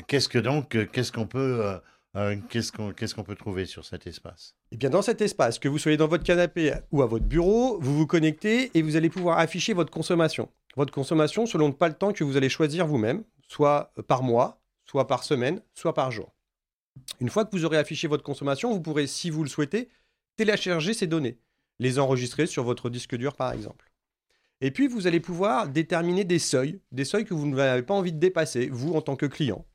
Qu'est-ce 0.06 0.28
que 0.28 0.38
donc, 0.38 0.74
euh, 0.74 0.86
qu'est-ce 0.90 1.12
qu'on 1.12 1.26
peut, 1.26 1.60
euh, 1.62 1.78
euh, 2.16 2.36
qu'est-ce 2.48 3.14
qu'on 3.14 3.24
peut 3.24 3.36
trouver 3.36 3.66
sur 3.66 3.84
cet 3.84 4.06
espace? 4.06 4.54
Eh 4.70 4.76
bien, 4.76 4.88
dans 4.88 5.02
cet 5.02 5.20
espace, 5.20 5.58
que 5.58 5.68
vous 5.68 5.78
soyez 5.78 5.98
dans 5.98 6.08
votre 6.08 6.24
canapé 6.24 6.72
ou 6.90 7.02
à 7.02 7.06
votre 7.06 7.26
bureau, 7.26 7.78
vous 7.80 7.96
vous 7.96 8.06
connectez 8.06 8.70
et 8.74 8.82
vous 8.82 8.96
allez 8.96 9.10
pouvoir 9.10 9.38
afficher 9.38 9.74
votre 9.74 9.90
consommation. 9.90 10.48
Votre 10.76 10.92
consommation 10.92 11.44
selon 11.44 11.72
pas 11.72 11.88
le 11.88 11.94
temps 11.94 12.12
que 12.12 12.24
vous 12.24 12.38
allez 12.38 12.48
choisir 12.48 12.86
vous-même, 12.86 13.22
soit 13.48 13.92
par 14.08 14.22
mois, 14.22 14.62
soit 14.86 15.06
par 15.06 15.24
semaine, 15.24 15.60
soit 15.74 15.92
par 15.92 16.10
jour. 16.10 16.32
Une 17.20 17.28
fois 17.28 17.44
que 17.44 17.54
vous 17.54 17.66
aurez 17.66 17.76
affiché 17.76 18.08
votre 18.08 18.24
consommation, 18.24 18.72
vous 18.72 18.80
pourrez, 18.80 19.06
si 19.06 19.28
vous 19.28 19.42
le 19.42 19.50
souhaitez, 19.50 19.90
télécharger 20.36 20.94
ces 20.94 21.06
données, 21.06 21.38
les 21.78 21.98
enregistrer 21.98 22.46
sur 22.46 22.64
votre 22.64 22.88
disque 22.88 23.16
dur 23.16 23.36
par 23.36 23.52
exemple. 23.52 23.92
Et 24.62 24.70
puis 24.70 24.86
vous 24.86 25.06
allez 25.06 25.20
pouvoir 25.20 25.68
déterminer 25.68 26.24
des 26.24 26.38
seuils, 26.38 26.80
des 26.92 27.04
seuils 27.04 27.26
que 27.26 27.34
vous 27.34 27.48
n'avez 27.48 27.82
pas 27.82 27.94
envie 27.94 28.12
de 28.12 28.18
dépasser, 28.18 28.70
vous 28.70 28.94
en 28.94 29.02
tant 29.02 29.16
que 29.16 29.26
client. 29.26 29.66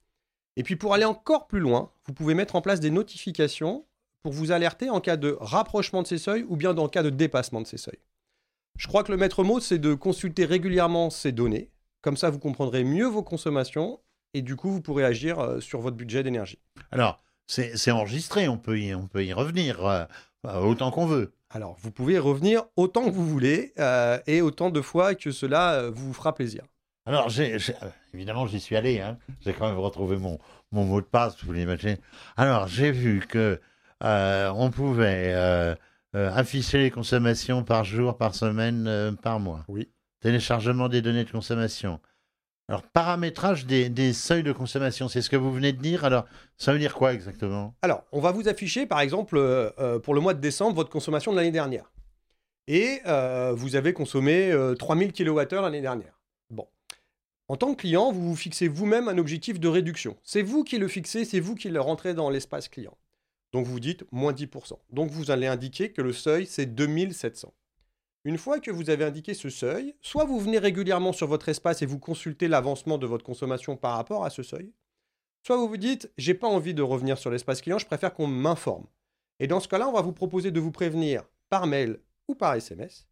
Et 0.58 0.64
puis 0.64 0.76
pour 0.76 0.96
aller 0.96 1.06
encore 1.06 1.48
plus 1.48 1.60
loin, 1.60 1.92
vous 2.06 2.14
pouvez 2.14 2.34
mettre 2.34 2.56
en 2.56 2.62
place 2.62 2.80
des 2.80 2.90
notifications 2.90 3.86
pour 4.24 4.34
vous 4.34 4.52
alerter 4.52 4.90
en 4.90 5.00
cas 5.00 5.16
de 5.16 5.38
rapprochement 5.40 6.02
de 6.02 6.08
ces 6.08 6.18
seuils 6.18 6.46
ou 6.50 6.58
bien 6.58 6.74
dans 6.74 6.90
cas 6.90 7.04
de 7.04 7.12
dépassement 7.12 7.62
de 7.62 7.68
ces 7.68 7.78
seuils. 7.78 8.00
Je 8.76 8.88
crois 8.88 9.04
que 9.04 9.12
le 9.12 9.18
maître 9.18 9.44
mot, 9.44 9.60
c'est 9.60 9.78
de 9.78 9.94
consulter 9.94 10.46
régulièrement 10.46 11.12
ces 11.12 11.32
données. 11.32 11.70
Comme 12.02 12.18
ça, 12.18 12.32
vous 12.32 12.40
comprendrez 12.40 12.84
mieux 12.84 13.06
vos 13.06 13.22
consommations 13.22 14.00
et 14.34 14.42
du 14.42 14.56
coup, 14.56 14.72
vous 14.72 14.82
pourrez 14.82 15.06
agir 15.06 15.40
euh, 15.40 15.60
sur 15.60 15.80
votre 15.80 15.96
budget 15.96 16.24
d'énergie. 16.24 16.60
Alors, 16.92 17.22
c'est 17.46 17.92
enregistré, 17.92 18.48
on 18.48 18.58
peut 18.58 18.80
y, 18.80 18.94
on 18.94 19.08
peut 19.08 19.24
y 19.24 19.34
revenir 19.34 19.86
euh, 19.86 20.06
autant 20.44 20.90
qu'on 20.90 21.06
veut. 21.06 21.34
Alors, 21.52 21.78
vous 21.80 21.92
pouvez 21.92 22.18
revenir 22.18 22.64
autant 22.76 23.06
que 23.06 23.12
vous 23.12 23.26
voulez 23.26 23.74
euh, 23.80 24.20
et 24.26 24.42
autant 24.42 24.72
de 24.72 24.82
fois 24.82 25.14
que 25.14 25.32
cela 25.32 25.90
vous 25.92 26.14
fera 26.14 26.34
plaisir. 26.36 26.64
Alors, 27.08 27.30
évidemment, 28.14 28.48
j'y 28.48 28.60
suis 28.60 28.76
allé. 28.76 29.00
Hein. 29.00 29.18
J'ai 29.40 29.54
quand 29.54 29.70
même 29.70 29.80
retrouvé 29.80 30.18
mon, 30.18 30.40
mon 30.74 30.84
mot 30.84 31.00
de 31.00 31.06
passe, 31.06 31.42
vous 31.42 31.54
l'imaginez. 31.54 32.00
Alors, 32.36 32.68
j'ai 32.68 32.92
vu 32.92 33.26
que 33.26 33.62
euh, 34.04 34.52
on 34.54 34.70
pouvait 34.72 35.34
euh, 35.34 35.74
euh, 36.16 36.32
afficher 36.34 36.80
les 36.80 36.92
consommations 36.92 37.64
par 37.64 37.86
jour, 37.86 38.18
par 38.18 38.36
semaine, 38.36 39.16
par 39.24 39.40
mois. 39.40 39.64
Oui. 39.70 39.90
Téléchargement 40.20 40.90
des 40.90 41.02
données 41.02 41.24
de 41.24 41.32
consommation. 41.32 42.02
Alors, 42.68 42.84
paramétrage 42.84 43.66
des, 43.66 43.88
des 43.88 44.12
seuils 44.12 44.44
de 44.44 44.52
consommation, 44.52 45.08
c'est 45.08 45.22
ce 45.22 45.30
que 45.30 45.38
vous 45.38 45.54
venez 45.54 45.72
de 45.72 45.82
dire. 45.82 46.04
Alors, 46.04 46.26
ça 46.58 46.74
veut 46.74 46.80
dire 46.80 46.94
quoi 46.94 47.14
exactement? 47.14 47.74
Alors, 47.84 48.04
on 48.12 48.20
va 48.20 48.34
vous 48.34 48.50
afficher, 48.50 48.86
par 48.86 49.00
exemple, 49.00 49.40
pour 50.04 50.14
le 50.14 50.20
mois 50.20 50.34
de 50.34 50.42
décembre, 50.42 50.76
votre 50.76 50.90
consommation 50.90 51.32
de 51.32 51.38
l'année 51.38 51.52
dernière. 51.52 51.90
Et 52.68 53.00
vous 53.54 53.78
avez 53.78 53.94
consommé 53.94 54.54
3000 54.78 55.14
kWh 55.14 55.62
l'année 55.62 55.80
dernière. 55.80 56.17
En 57.50 57.56
tant 57.56 57.74
que 57.74 57.82
client, 57.82 58.12
vous 58.12 58.28
vous 58.30 58.36
fixez 58.36 58.68
vous-même 58.68 59.08
un 59.08 59.18
objectif 59.18 59.60
de 59.60 59.70
réduction. 59.70 60.18
C'est 60.24 60.42
vous 60.42 60.66
qui 60.66 60.78
le 60.78 60.90
fixez, 60.90 61.24
c'est 61.24 61.40
vous 61.40 61.56
qui 61.56 61.70
le 61.70 61.80
rentrez 61.80 62.14
dans 62.14 62.30
l'espace 62.30 62.68
client. 62.68 62.98
Donc 63.54 63.66
vous 63.66 63.80
dites 63.80 64.04
moins 64.12 64.34
10%. 64.34 64.74
Donc 64.90 65.12
vous 65.12 65.32
allez 65.32 65.48
indiquer 65.48 65.92
que 65.92 66.02
le 66.02 66.12
seuil, 66.12 66.46
c'est 66.46 66.66
2700. 66.66 67.54
Une 68.26 68.38
fois 68.38 68.60
que 68.60 68.72
vous 68.72 68.90
avez 68.90 69.06
indiqué 69.06 69.34
ce 69.34 69.50
seuil, 69.50 69.96
soit 70.02 70.26
vous 70.26 70.40
venez 70.40 70.58
régulièrement 70.58 71.14
sur 71.14 71.28
votre 71.28 71.48
espace 71.48 71.82
et 71.82 71.86
vous 71.86 72.00
consultez 72.00 72.50
l'avancement 72.50 72.98
de 72.98 73.08
votre 73.08 73.24
consommation 73.24 73.78
par 73.78 73.96
rapport 73.96 74.26
à 74.26 74.30
ce 74.30 74.44
seuil, 74.44 74.74
soit 75.44 75.56
vous 75.56 75.70
vous 75.70 75.78
dites, 75.78 76.12
j'ai 76.18 76.34
pas 76.34 76.48
envie 76.48 76.74
de 76.74 76.82
revenir 76.82 77.18
sur 77.18 77.32
l'espace 77.32 77.62
client, 77.62 77.78
je 77.78 77.86
préfère 77.86 78.14
qu'on 78.14 78.28
m'informe. 78.28 78.88
Et 79.40 79.48
dans 79.48 79.62
ce 79.62 79.70
cas-là, 79.70 79.88
on 79.88 79.94
va 79.94 80.02
vous 80.02 80.12
proposer 80.12 80.52
de 80.52 80.60
vous 80.60 80.72
prévenir 80.72 81.24
par 81.50 81.68
mail 81.68 82.00
ou 82.28 82.36
par 82.36 82.56
SMS 82.56 83.08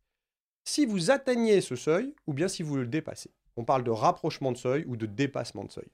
si 0.66 0.86
vous 0.86 1.12
atteignez 1.12 1.62
ce 1.62 1.78
seuil 1.78 2.14
ou 2.28 2.34
bien 2.34 2.50
si 2.50 2.64
vous 2.64 2.76
le 2.76 2.88
dépassez 2.88 3.32
on 3.58 3.64
parle 3.64 3.84
de 3.84 3.92
rapprochement 3.92 4.52
de 4.52 4.58
seuil 4.58 4.86
ou 4.88 4.98
de 4.98 5.06
dépassement 5.06 5.64
de 5.64 5.72
seuil. 5.72 5.88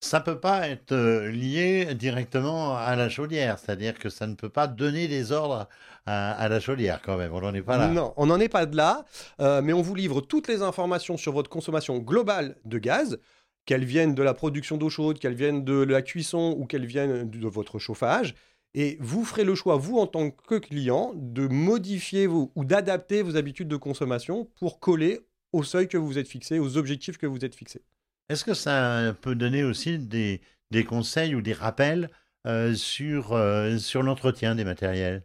Ça 0.00 0.18
ne 0.18 0.24
peut 0.24 0.38
pas 0.38 0.68
être 0.68 0.92
euh, 0.92 1.30
lié 1.30 1.94
directement 1.94 2.76
à 2.76 2.94
la 2.96 3.08
chaudière, 3.08 3.58
c'est-à-dire 3.58 3.98
que 3.98 4.10
ça 4.10 4.26
ne 4.26 4.34
peut 4.34 4.50
pas 4.50 4.66
donner 4.66 5.08
des 5.08 5.32
ordres 5.32 5.68
à, 6.04 6.48
la 6.48 6.60
chaudière 6.60 7.00
quand 7.02 7.16
même, 7.16 7.32
on 7.32 7.40
n'en 7.40 7.54
est 7.54 7.62
pas 7.62 7.78
là. 7.78 7.88
Non, 7.88 8.12
on 8.16 8.26
n'en 8.26 8.38
est 8.38 8.48
pas 8.48 8.66
de 8.66 8.76
là, 8.76 9.04
euh, 9.40 9.62
mais 9.62 9.72
on 9.72 9.82
vous 9.82 9.94
livre 9.94 10.20
toutes 10.20 10.46
les 10.46 10.62
informations 10.62 11.16
sur 11.16 11.32
votre 11.32 11.50
consommation 11.50 11.98
globale 11.98 12.56
de 12.64 12.78
gaz, 12.78 13.18
qu'elles 13.64 13.84
viennent 13.84 14.14
de 14.14 14.22
la 14.22 14.34
production 14.34 14.76
d'eau 14.76 14.90
chaude, 14.90 15.18
qu'elles 15.18 15.34
viennent 15.34 15.64
de 15.64 15.82
la 15.82 16.02
cuisson 16.02 16.54
ou 16.58 16.66
qu'elles 16.66 16.86
viennent 16.86 17.28
de 17.28 17.48
votre 17.48 17.80
chauffage. 17.80 18.36
Et 18.74 18.98
vous 19.00 19.24
ferez 19.24 19.42
le 19.42 19.54
choix, 19.54 19.76
vous 19.76 19.98
en 19.98 20.06
tant 20.06 20.30
que 20.30 20.56
client, 20.56 21.12
de 21.16 21.48
modifier 21.48 22.28
ou 22.28 22.52
d'adapter 22.56 23.22
vos 23.22 23.36
habitudes 23.36 23.68
de 23.68 23.76
consommation 23.76 24.44
pour 24.60 24.78
coller 24.78 25.26
au 25.56 25.62
seuil 25.62 25.88
que 25.88 25.96
vous 25.96 26.06
vous 26.06 26.18
êtes 26.18 26.28
fixé, 26.28 26.58
aux 26.58 26.76
objectifs 26.76 27.16
que 27.16 27.26
vous 27.26 27.44
êtes 27.44 27.54
fixés. 27.54 27.82
Est-ce 28.28 28.44
que 28.44 28.54
ça 28.54 29.14
peut 29.20 29.34
donner 29.34 29.64
aussi 29.64 29.98
des, 29.98 30.40
des 30.70 30.84
conseils 30.84 31.34
ou 31.34 31.40
des 31.40 31.52
rappels 31.52 32.10
euh, 32.46 32.74
sur, 32.74 33.32
euh, 33.32 33.78
sur 33.78 34.02
l'entretien 34.02 34.54
des 34.54 34.64
matériels? 34.64 35.22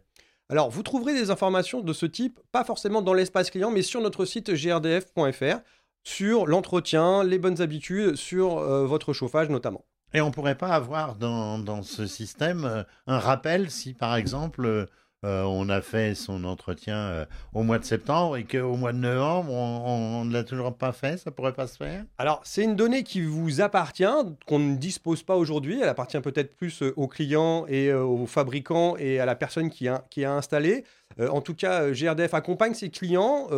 Alors, 0.48 0.70
vous 0.70 0.82
trouverez 0.82 1.14
des 1.14 1.30
informations 1.30 1.80
de 1.80 1.92
ce 1.92 2.06
type, 2.06 2.40
pas 2.50 2.64
forcément 2.64 3.02
dans 3.02 3.14
l'espace 3.14 3.50
client, 3.50 3.70
mais 3.70 3.82
sur 3.82 4.00
notre 4.00 4.24
site 4.24 4.50
grdf.fr, 4.50 5.60
sur 6.02 6.46
l'entretien, 6.46 7.24
les 7.24 7.38
bonnes 7.38 7.60
habitudes, 7.60 8.16
sur 8.16 8.58
euh, 8.58 8.86
votre 8.86 9.12
chauffage 9.12 9.50
notamment. 9.50 9.84
Et 10.14 10.20
on 10.20 10.26
ne 10.28 10.32
pourrait 10.32 10.58
pas 10.58 10.68
avoir 10.68 11.16
dans, 11.16 11.58
dans 11.58 11.82
ce 11.82 12.06
système 12.06 12.84
un 13.06 13.18
rappel 13.18 13.70
si, 13.70 13.94
par 13.94 14.14
exemple, 14.14 14.86
euh, 15.24 15.42
on 15.42 15.68
a 15.68 15.80
fait 15.80 16.16
son 16.16 16.42
entretien 16.42 16.96
euh, 16.96 17.26
au 17.52 17.62
mois 17.62 17.78
de 17.78 17.84
septembre 17.84 18.36
et 18.36 18.44
qu'au 18.44 18.76
mois 18.76 18.92
de 18.92 18.98
novembre, 18.98 19.52
on 19.52 20.24
ne 20.24 20.32
l'a 20.32 20.42
toujours 20.42 20.74
pas 20.76 20.92
fait, 20.92 21.16
ça 21.16 21.30
pourrait 21.30 21.52
pas 21.52 21.68
se 21.68 21.76
faire? 21.76 22.04
Alors, 22.18 22.40
c'est 22.44 22.64
une 22.64 22.74
donnée 22.74 23.04
qui 23.04 23.20
vous 23.20 23.60
appartient, 23.60 24.04
qu'on 24.46 24.58
ne 24.58 24.74
dispose 24.74 25.22
pas 25.22 25.36
aujourd'hui. 25.36 25.78
Elle 25.80 25.88
appartient 25.88 26.20
peut-être 26.20 26.56
plus 26.56 26.82
euh, 26.82 26.92
aux 26.96 27.06
clients 27.06 27.66
et 27.68 27.92
aux 27.92 28.26
fabricants 28.26 28.96
et 28.96 29.20
à 29.20 29.26
la 29.26 29.36
personne 29.36 29.70
qui 29.70 29.86
a, 29.86 30.04
qui 30.10 30.24
a 30.24 30.32
installé. 30.32 30.84
en 31.20 31.40
tout 31.40 31.54
cas, 31.54 31.90
GRDF 31.90 32.34
accompagne 32.34 32.74
ses 32.74 32.90
clients, 32.90 33.48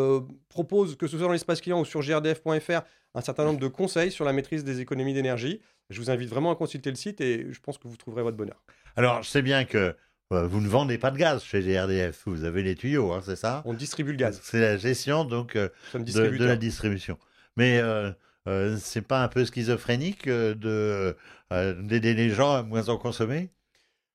propose, 0.48 0.96
que 0.96 1.06
ce 1.06 1.16
soit 1.16 1.26
dans 1.26 1.32
l'espace 1.32 1.60
client 1.60 1.80
ou 1.80 1.84
sur 1.84 2.00
grdf.fr, 2.00 2.82
un 3.14 3.20
certain 3.20 3.44
nombre 3.44 3.60
de 3.60 3.68
conseils 3.68 4.10
sur 4.10 4.24
la 4.24 4.32
maîtrise 4.32 4.64
des 4.64 4.80
économies 4.80 5.14
d'énergie. 5.14 5.60
Je 5.90 6.00
vous 6.00 6.10
invite 6.10 6.28
vraiment 6.28 6.50
à 6.50 6.56
consulter 6.56 6.90
le 6.90 6.96
site 6.96 7.20
et 7.20 7.46
je 7.50 7.60
pense 7.60 7.78
que 7.78 7.86
vous 7.86 7.96
trouverez 7.96 8.22
votre 8.22 8.36
bonheur. 8.36 8.62
Alors, 8.96 9.22
je 9.22 9.28
sais 9.28 9.42
bien 9.42 9.64
que 9.64 9.94
vous 10.30 10.60
ne 10.60 10.68
vendez 10.68 10.98
pas 10.98 11.10
de 11.10 11.18
gaz 11.18 11.42
chez 11.42 11.60
GRDF, 11.60 12.22
vous 12.26 12.44
avez 12.44 12.62
les 12.62 12.74
tuyaux, 12.74 13.12
hein, 13.12 13.20
c'est 13.24 13.36
ça? 13.36 13.62
On 13.66 13.74
distribue 13.74 14.12
le 14.12 14.16
gaz. 14.16 14.40
C'est 14.42 14.60
la 14.60 14.76
gestion 14.76 15.24
donc 15.24 15.56
euh, 15.56 15.68
de, 15.94 16.44
la 16.44 16.56
distribution. 16.56 17.18
Mais 17.56 17.78
euh, 17.78 18.10
euh 18.48 18.76
c'est 18.80 19.06
pas 19.06 19.22
un 19.22 19.28
peu 19.28 19.44
schizophrénique 19.44 20.28
de 20.28 21.16
d'aider 21.50 22.14
les 22.14 22.30
gens 22.30 22.52
à 22.52 22.62
moins 22.62 22.88
en 22.88 22.96
consommer? 22.96 23.50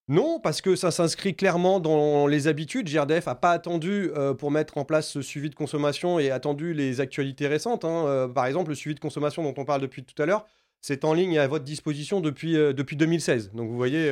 Non, 0.09 0.39
parce 0.39 0.61
que 0.61 0.75
ça 0.75 0.89
s'inscrit 0.89 1.35
clairement 1.35 1.79
dans 1.79 2.25
les 2.25 2.47
habitudes. 2.47 2.89
GRDF 2.89 3.27
n'a 3.27 3.35
pas 3.35 3.51
attendu 3.51 4.11
pour 4.39 4.49
mettre 4.49 4.77
en 4.79 4.83
place 4.83 5.07
ce 5.07 5.21
suivi 5.21 5.51
de 5.51 5.55
consommation 5.55 6.19
et 6.19 6.31
attendu 6.31 6.73
les 6.73 6.99
actualités 6.99 7.47
récentes. 7.47 7.85
Hein. 7.85 8.29
par 8.33 8.47
exemple, 8.47 8.69
le 8.69 8.75
suivi 8.75 8.95
de 8.95 8.99
consommation 8.99 9.43
dont 9.43 9.53
on 9.55 9.65
parle 9.65 9.81
depuis 9.81 10.03
tout 10.03 10.19
à 10.21 10.25
l'heure, 10.25 10.47
c'est 10.81 11.05
en 11.05 11.13
ligne 11.13 11.33
et 11.33 11.39
à 11.39 11.47
votre 11.47 11.63
disposition 11.63 12.19
depuis, 12.21 12.53
depuis 12.53 12.95
2016. 12.97 13.51
Donc 13.53 13.69
vous 13.69 13.77
voyez, 13.77 14.11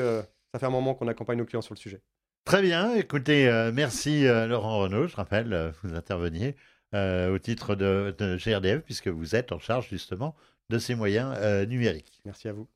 ça 0.52 0.60
fait 0.60 0.66
un 0.66 0.72
moment 0.72 0.94
qu'on 0.94 1.08
accompagne 1.08 1.38
nos 1.38 1.46
clients 1.46 1.62
sur 1.62 1.74
le 1.74 1.80
sujet. 1.80 2.02
Très 2.48 2.62
bien. 2.62 2.96
Écoutez, 2.96 3.50
euh, 3.50 3.74
merci 3.74 4.26
euh, 4.26 4.48
Laurent 4.48 4.80
Renaud. 4.80 5.08
Je 5.08 5.18
rappelle, 5.18 5.52
euh, 5.52 5.72
vous 5.84 5.94
interveniez 5.96 6.56
au 6.94 7.38
titre 7.38 7.76
de, 7.76 8.16
GRDF 8.38 8.82
puisque 8.82 9.10
vous 9.10 9.36
êtes 9.36 9.52
en 9.52 9.60
charge 9.60 9.90
justement 9.90 10.34
de 10.70 10.80
ces 10.80 10.96
moyens 10.96 11.38
numériques. 11.68 12.22
Merci 12.24 12.48
à 12.48 12.54
vous. 12.54 12.68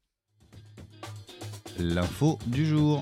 L'info 1.80 2.38
du 2.46 2.66
jour. 2.66 3.02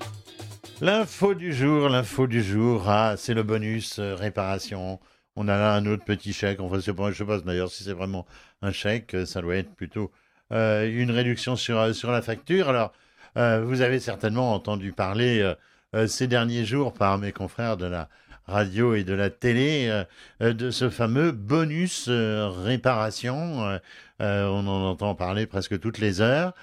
L'info 0.79 1.33
du 1.33 1.51
jour, 1.51 1.89
l'info 1.89 2.27
du 2.27 2.43
jour, 2.43 2.87
ah, 2.87 3.15
c'est 3.17 3.33
le 3.33 3.41
bonus 3.41 3.99
réparation. 3.99 4.99
On 5.35 5.47
a 5.47 5.57
là 5.57 5.73
un 5.73 5.87
autre 5.87 6.05
petit 6.05 6.31
chèque. 6.31 6.59
Enfin, 6.59 6.75
je 6.79 6.91
ne 6.91 7.11
sais 7.11 7.25
pas 7.25 7.39
d'ailleurs 7.41 7.71
si 7.71 7.83
c'est 7.83 7.93
vraiment 7.93 8.27
un 8.61 8.71
chèque. 8.71 9.17
Ça 9.25 9.41
doit 9.41 9.55
être 9.55 9.73
plutôt 9.73 10.11
une 10.51 11.09
réduction 11.09 11.55
sur, 11.55 11.95
sur 11.95 12.11
la 12.11 12.21
facture. 12.21 12.69
Alors, 12.69 12.93
euh, 13.37 13.63
vous 13.63 13.81
avez 13.81 13.99
certainement 13.99 14.53
entendu 14.53 14.91
parler 14.91 15.39
euh, 15.39 15.53
euh, 15.95 16.07
ces 16.07 16.27
derniers 16.27 16.65
jours 16.65 16.93
par 16.93 17.17
mes 17.17 17.31
confrères 17.31 17.77
de 17.77 17.85
la 17.85 18.09
radio 18.47 18.95
et 18.95 19.03
de 19.03 19.13
la 19.13 19.29
télé 19.29 20.03
de 20.41 20.71
ce 20.71 20.89
fameux 20.89 21.31
bonus 21.31 22.09
réparation. 22.09 23.79
on 24.19 24.67
en 24.67 24.89
entend 24.89 25.13
parler 25.13 25.45
presque 25.45 25.79
toutes 25.79 25.99
les 25.99 26.19
heures, 26.19 26.55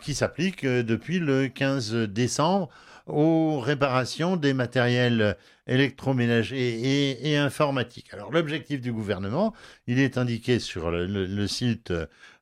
qui 0.00 0.14
s'applique 0.14 0.64
depuis 0.64 1.18
le 1.18 1.48
15 1.48 1.92
décembre 2.08 2.70
aux 3.06 3.60
réparations 3.60 4.38
des 4.38 4.54
matériels 4.54 5.36
électroménagers 5.66 7.20
et, 7.30 7.36
informatiques. 7.36 8.14
Alors 8.14 8.32
l'objectif 8.32 8.80
du 8.80 8.90
gouvernement, 8.90 9.52
il 9.86 9.98
est 9.98 10.16
indiqué 10.16 10.58
sur 10.58 10.90
le, 10.90 11.46
site 11.46 11.92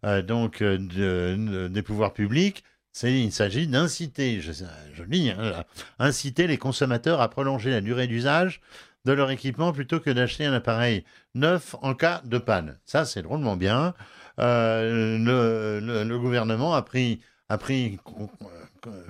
donc 0.05 0.63
des 0.63 1.83
pouvoirs 1.83 2.13
publics, 2.13 2.63
il 3.03 3.33
s'agit 3.33 3.67
d'inciter, 3.67 4.41
je, 4.41 5.03
lis, 5.03 5.31
hein, 5.31 5.65
inciter 5.99 6.47
les 6.47 6.59
consommateurs 6.59 7.21
à 7.21 7.29
prolonger 7.29 7.71
la 7.71 7.81
durée 7.81 8.07
d'usage 8.07 8.61
de 9.05 9.13
leur 9.13 9.31
équipement 9.31 9.73
plutôt 9.73 10.01
que 10.01 10.11
d'acheter 10.11 10.47
un 10.47 10.55
appareil 10.55 11.05
neuf 11.35 11.75
en 11.83 11.95
cas 11.95 12.23
de 12.25 12.39
panne. 12.39 12.79
Ça, 12.85 13.05
c'est 13.05 13.23
drôlement 13.23 13.57
bien. 13.57 13.95
Euh, 14.39 15.19
le, 15.19 16.19
gouvernement 16.19 16.75
a 16.75 16.83
pris, 16.83 17.21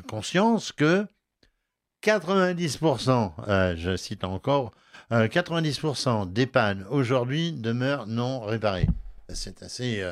conscience 0.08 0.72
que 0.72 1.06
90%, 2.02 3.32
euh, 3.48 3.74
je 3.78 3.96
cite 3.96 4.24
encore, 4.24 4.72
90% 5.10 6.22
euh, 6.22 6.24
des 6.26 6.46
pannes 6.46 6.84
aujourd'hui 6.90 7.52
demeurent 7.52 8.06
non 8.06 8.40
réparées. 8.40 8.88
C'est 9.28 9.62
assez, 9.62 10.02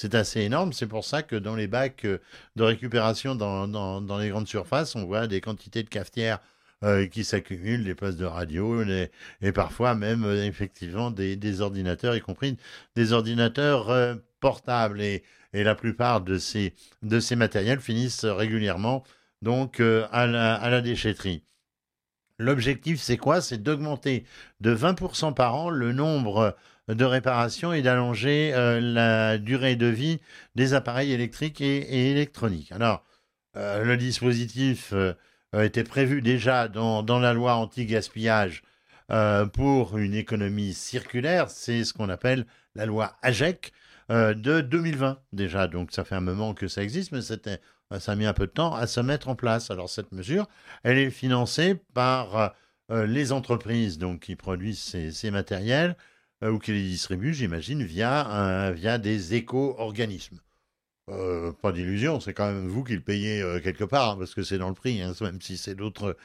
c'est 0.00 0.14
assez 0.14 0.40
énorme. 0.40 0.72
C'est 0.72 0.86
pour 0.86 1.04
ça 1.04 1.22
que 1.22 1.36
dans 1.36 1.54
les 1.54 1.66
bacs 1.66 2.06
euh, 2.06 2.20
de 2.56 2.62
récupération 2.62 3.34
dans, 3.34 3.68
dans, 3.68 4.18
les 4.18 4.30
grandes 4.30 4.48
surfaces, 4.48 4.96
on 4.96 5.04
voit 5.04 5.26
des 5.26 5.42
quantités 5.42 5.82
de 5.82 5.90
cafetières 5.90 6.38
euh, 6.84 7.06
qui 7.06 7.22
s'accumulent, 7.22 7.84
des 7.84 7.94
postes 7.94 8.16
de 8.16 8.24
radio, 8.24 8.82
et 8.82 9.52
parfois 9.52 9.94
même 9.94 10.24
euh, 10.24 10.46
effectivement 10.46 11.10
des, 11.10 11.60
ordinateurs, 11.60 12.16
y 12.16 12.22
compris 12.22 12.56
des 12.96 13.12
ordinateurs 13.12 14.18
portables. 14.40 15.02
Et, 15.02 15.22
et, 15.52 15.64
la 15.64 15.74
plupart 15.74 16.22
de 16.22 16.38
ces, 16.38 16.72
de 17.02 17.20
ces 17.20 17.36
matériels 17.36 17.80
finissent 17.80 18.24
régulièrement 18.24 19.04
donc 19.42 19.80
à, 19.80 20.26
la, 20.26 20.54
à 20.54 20.70
la 20.70 20.80
déchetterie. 20.80 21.42
L'objectif, 22.38 23.00
c'est 23.00 23.18
quoi? 23.18 23.42
C'est 23.42 23.62
d'augmenter 23.62 24.24
de 24.60 24.74
20% 24.74 25.34
par 25.34 25.56
an 25.56 25.68
le 25.68 25.92
nombre 25.92 26.56
de 26.94 27.04
réparation 27.04 27.72
et 27.72 27.82
d'allonger 27.82 28.52
euh, 28.54 28.80
la 28.80 29.38
durée 29.38 29.76
de 29.76 29.86
vie 29.86 30.20
des 30.54 30.74
appareils 30.74 31.12
électriques 31.12 31.60
et, 31.60 32.10
électroniques. 32.10 32.72
Alors, 32.72 33.04
euh, 33.56 33.84
le 33.84 33.96
dispositif 33.96 34.92
euh, 34.92 35.14
était 35.52 35.84
prévu 35.84 36.22
déjà 36.22 36.68
dans, 36.68 37.02
la 37.18 37.32
loi 37.32 37.54
anti-gaspillage 37.54 38.62
pour 39.54 39.98
une 39.98 40.14
économie 40.14 40.72
circulaire, 40.72 41.50
c'est 41.50 41.82
ce 41.82 41.92
qu'on 41.92 42.08
appelle 42.08 42.46
la 42.76 42.86
loi 42.86 43.16
AGEC 43.22 43.72
de 44.08 44.60
2020 44.60 45.18
déjà. 45.32 45.66
Donc 45.66 45.90
ça 45.90 46.04
fait 46.04 46.14
un 46.14 46.20
moment 46.20 46.54
que 46.54 46.68
ça 46.68 46.84
existe, 46.84 47.10
mais 47.10 47.20
ça 47.20 48.12
a 48.12 48.14
mis 48.14 48.26
un 48.26 48.32
peu 48.32 48.46
de 48.46 48.52
temps 48.52 48.72
à 48.72 48.86
se 48.86 49.00
mettre 49.00 49.26
en 49.26 49.34
place. 49.34 49.72
Alors 49.72 49.90
cette 49.90 50.12
mesure, 50.12 50.46
elle 50.84 50.96
est 50.96 51.10
financée 51.10 51.74
par 51.92 52.54
les 52.88 53.32
entreprises 53.32 53.98
donc, 53.98 54.20
qui 54.20 54.36
produisent 54.36 55.10
ces 55.10 55.30
matériels, 55.32 55.96
ou 56.42 56.58
qui 56.58 56.72
les 56.72 56.82
distribue, 56.82 57.34
j'imagine, 57.34 57.82
via, 57.82 58.72
via 58.72 58.98
des 58.98 59.34
éco-organismes. 59.34 60.40
Euh, 61.10 61.52
pas 61.52 61.72
d'illusion, 61.72 62.20
c'est 62.20 62.34
quand 62.34 62.52
même 62.52 62.68
vous 62.68 62.84
qui 62.84 62.94
le 62.94 63.00
payez 63.00 63.42
euh, 63.42 63.58
quelque 63.60 63.84
part, 63.84 64.10
hein, 64.10 64.16
parce 64.18 64.34
que 64.34 64.42
c'est 64.42 64.58
dans 64.58 64.68
le 64.68 64.74
prix, 64.74 65.02
hein, 65.02 65.12
même 65.22 65.40
si 65.40 65.56
c'est 65.56 65.74
d'autres 65.74 66.16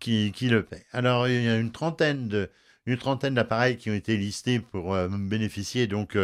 qui, 0.00 0.32
le 0.42 0.62
paient. 0.62 0.86
Alors, 0.92 1.26
il 1.26 1.42
y 1.42 1.48
a 1.48 1.56
une 1.58 1.72
trentaine 1.72 2.28
de 2.28 2.50
une 2.86 2.98
trentaine 2.98 3.34
d'appareils 3.34 3.78
qui 3.78 3.90
ont 3.90 3.94
été 3.94 4.16
listés 4.18 4.60
pour 4.60 4.94
bénéficier 5.08 5.86
donc 5.86 6.18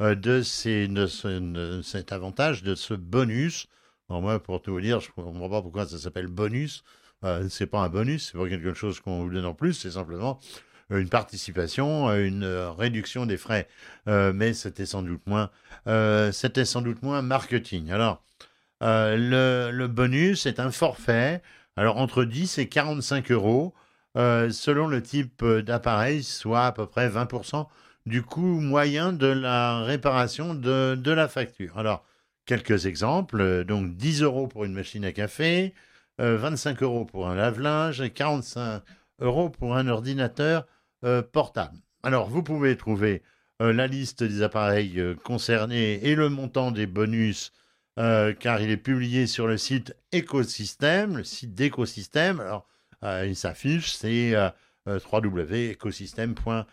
de, 0.00 0.42
cet 0.42 2.12
avantage, 2.12 2.64
de 2.64 2.74
ce 2.74 2.94
bonus. 2.94 3.68
moi, 4.08 4.42
pour 4.42 4.60
tout 4.60 4.72
vous 4.72 4.80
dire, 4.80 4.98
je 5.00 5.08
ne 5.16 5.22
comprends 5.22 5.48
pas 5.48 5.62
pourquoi 5.62 5.86
ça 5.86 5.98
s'appelle 5.98 6.26
bonus. 6.26 6.82
c'est 7.48 7.68
pas 7.68 7.78
un 7.82 7.88
bonus, 7.88 8.30
c'est 8.32 8.38
pas 8.38 8.48
quelque 8.48 8.74
chose 8.74 8.98
qu'on 8.98 9.22
vous 9.22 9.30
donne 9.30 9.44
en 9.44 9.54
plus, 9.54 9.74
c'est 9.74 9.92
simplement 9.92 10.40
une 10.98 11.08
participation, 11.08 12.12
une 12.14 12.44
réduction 12.44 13.26
des 13.26 13.36
frais, 13.36 13.68
euh, 14.08 14.32
mais 14.34 14.54
c'était 14.54 14.86
sans 14.86 15.02
doute 15.02 15.22
moins, 15.26 15.50
euh, 15.86 16.32
c'était 16.32 16.64
sans 16.64 16.82
doute 16.82 17.02
moins 17.02 17.22
marketing. 17.22 17.90
Alors, 17.90 18.22
euh, 18.82 19.70
le, 19.70 19.86
bonus 19.86 20.46
est 20.46 20.58
un 20.58 20.70
forfait, 20.70 21.42
alors 21.76 21.98
entre 21.98 22.24
10 22.24 22.58
et 22.58 22.68
45 22.68 23.30
euros, 23.30 23.74
selon 24.16 24.88
le 24.88 25.02
type 25.02 25.44
d'appareil, 25.44 26.22
soit 26.22 26.66
à 26.66 26.72
peu 26.72 26.86
près 26.86 27.08
20% 27.08 27.68
du 28.06 28.22
coût 28.22 28.60
moyen 28.60 29.12
de 29.12 29.26
la 29.26 29.82
réparation 29.82 30.54
de, 30.54 30.96
de 30.96 31.10
la 31.12 31.28
facture. 31.28 31.78
Alors, 31.78 32.04
quelques 32.46 32.86
exemples, 32.86 33.64
donc 33.64 33.96
10 33.96 34.22
euros 34.22 34.48
pour 34.48 34.64
une 34.64 34.72
machine 34.72 35.04
à 35.04 35.12
café, 35.12 35.74
25 36.18 36.82
euros 36.82 37.04
pour 37.04 37.28
un 37.28 37.34
lave-linge 37.34 38.00
et 38.00 38.10
45 38.10 38.82
euros 39.20 39.50
pour 39.50 39.76
un 39.76 39.86
ordinateur 39.88 40.66
euh, 41.04 41.22
portable. 41.22 41.78
Alors, 42.02 42.28
vous 42.28 42.42
pouvez 42.42 42.76
trouver 42.76 43.22
euh, 43.62 43.72
la 43.72 43.86
liste 43.86 44.22
des 44.22 44.42
appareils 44.42 45.00
euh, 45.00 45.14
concernés 45.14 45.94
et 46.02 46.14
le 46.14 46.28
montant 46.28 46.72
des 46.72 46.86
bonus, 46.86 47.52
car 47.96 48.62
il 48.62 48.70
est 48.70 48.78
publié 48.78 49.26
sur 49.26 49.46
le 49.46 49.58
site 49.58 49.94
Écosystème, 50.10 51.18
le 51.18 51.24
site 51.24 51.54
d'Écosystème. 51.54 52.40
Alors, 52.40 52.66
il 53.02 53.36
s'affiche, 53.36 53.92
c'est 53.92 54.34
www.ecosystème.fr. 54.86 56.64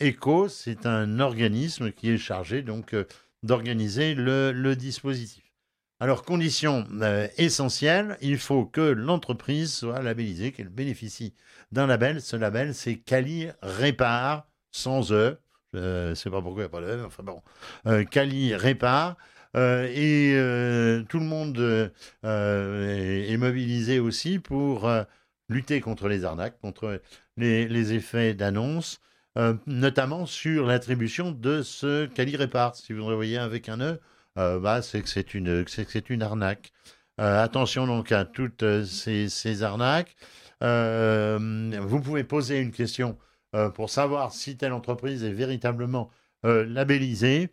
ECHO, 0.00 0.48
c'est 0.48 0.84
un 0.84 1.20
organisme 1.20 1.90
qui 1.90 2.10
est 2.10 2.18
chargé 2.18 2.60
donc 2.60 2.94
d'organiser 3.42 4.14
le, 4.14 4.74
dispositif. 4.74 5.47
Alors, 6.00 6.24
condition 6.24 6.86
essentielle, 7.36 8.16
il 8.20 8.38
faut 8.38 8.64
que 8.66 8.80
l'entreprise 8.80 9.72
soit 9.74 10.00
labellisée, 10.00 10.52
qu'elle 10.52 10.68
bénéficie 10.68 11.34
d'un 11.72 11.86
label. 11.86 12.20
Ce 12.20 12.36
label, 12.36 12.74
c'est 12.74 12.96
Cali 12.96 13.48
Répare, 13.62 14.46
sans 14.70 15.12
E. 15.12 15.38
Je 15.72 16.10
ne 16.10 16.14
sais 16.14 16.30
pas 16.30 16.40
pourquoi 16.40 16.62
il 16.62 16.66
n'y 16.66 16.76
a 16.76 16.80
pas 16.80 16.80
de 16.80 16.86
E, 16.86 17.04
enfin 17.04 17.24
bon. 17.24 17.42
Cali 18.04 18.54
Répare. 18.54 19.16
Euh, 19.56 19.88
et 19.94 20.34
euh, 20.34 21.02
tout 21.08 21.18
le 21.18 21.24
monde 21.24 21.58
euh, 21.58 23.26
est, 23.28 23.36
mobilisé 23.36 23.98
aussi 23.98 24.38
pour 24.38 24.90
lutter 25.48 25.80
contre 25.80 26.08
les 26.08 26.24
arnaques, 26.24 26.60
contre 26.60 27.00
les, 27.36 27.92
effets 27.92 28.34
d'annonce, 28.34 29.00
notamment 29.66 30.26
sur 30.26 30.66
l'attribution 30.66 31.32
de 31.32 31.62
ce 31.62 32.06
Cali 32.06 32.36
Répare. 32.36 32.76
Si 32.76 32.92
vous 32.92 33.08
le 33.08 33.14
voyez 33.14 33.38
avec 33.38 33.68
un 33.68 33.80
E, 33.80 34.00
bah, 34.60 34.82
c'est 34.82 35.02
que 35.02 35.08
c'est 35.08 35.34
une, 35.34 35.66
c'est 35.66 36.10
une 36.10 36.22
arnaque. 36.22 36.72
attention 37.18 37.86
donc 37.86 38.12
à 38.12 38.24
toutes 38.24 38.84
ces, 38.84 39.28
ces 39.28 39.62
arnaques. 39.62 40.16
vous 40.60 42.00
pouvez 42.00 42.24
poser 42.24 42.60
une 42.60 42.70
question 42.72 43.18
pour 43.74 43.90
savoir 43.90 44.32
si 44.32 44.56
telle 44.56 44.72
entreprise 44.72 45.24
est 45.24 45.32
véritablement 45.32 46.10
labellisée 46.44 47.50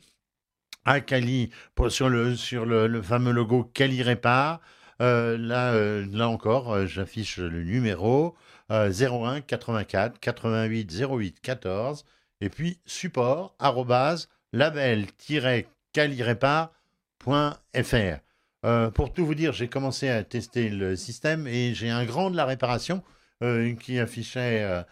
à 0.85 1.01
Cali 1.01 1.49
sur 1.89 2.09
le, 2.09 2.35
sur 2.35 2.65
le, 2.65 3.01
fameux 3.01 3.31
logo 3.31 3.63
Cali 3.73 4.03
Répare. 4.03 4.61
Euh, 5.01 5.37
là, 5.37 5.73
euh, 5.73 6.05
là 6.11 6.29
encore, 6.29 6.73
euh, 6.73 6.85
j'affiche 6.85 7.37
le 7.37 7.63
numéro 7.63 8.35
01 8.69 9.41
84 9.41 10.19
88 10.19 11.01
08 11.01 11.39
14 11.41 12.05
et 12.41 12.49
puis 12.49 12.79
support 12.85 13.55
label-calirépare.fr. 15.95 18.91
pour 18.93 19.13
tout 19.13 19.25
vous 19.25 19.35
dire, 19.35 19.53
j'ai 19.53 19.67
commencé 19.67 20.09
à 20.09 20.23
tester 20.23 20.69
le 20.69 20.95
système 20.95 21.47
et 21.47 21.73
j'ai 21.73 21.89
un 21.89 22.05
grand 22.05 22.31
de 22.31 22.35
la 22.35 22.45
réparation 22.45 23.03
qui 23.79 23.99
affichait 23.99 24.83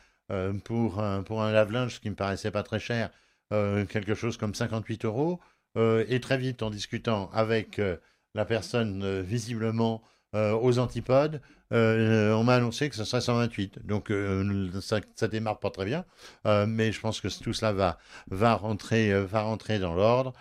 pour, 0.64 1.04
pour 1.26 1.42
un 1.42 1.52
lave-linge, 1.52 1.96
ce 1.96 2.00
qui 2.00 2.10
me 2.10 2.16
paraissait 2.16 2.52
pas 2.52 2.64
très 2.64 2.80
cher, 2.80 3.10
quelque 3.50 4.16
chose 4.16 4.38
comme 4.38 4.56
58 4.56 5.06
euros. 5.06 5.40
Euh, 5.78 6.06
et 6.08 6.20
très 6.20 6.38
vite, 6.38 6.62
en 6.62 6.70
discutant 6.70 7.30
avec 7.34 7.80
euh, 7.80 7.98
la 8.36 8.46
personne 8.46 9.04
euh, 9.04 9.22
visiblement 9.22 10.02
aux 10.36 10.80
antipodes, 10.80 11.42
on 11.70 12.44
m'a 12.44 12.56
annoncé 12.56 12.90
que 12.90 12.96
ce 12.96 13.04
serait 13.04 13.22
128. 13.22 13.86
Donc 13.86 14.12
ça, 14.82 15.00
ça 15.14 15.28
démarre 15.28 15.60
pas 15.60 15.70
très 15.70 15.86
bien, 15.86 16.06
mais 16.44 16.92
je 16.92 17.00
pense 17.00 17.22
que 17.22 17.28
tout 17.44 17.54
cela 17.54 17.72
va, 17.72 18.00
va, 18.32 18.56
rentrer, 18.56 19.14
va 19.26 19.44
rentrer 19.44 19.78
dans 19.78 19.94
l'ordre. 19.94 20.34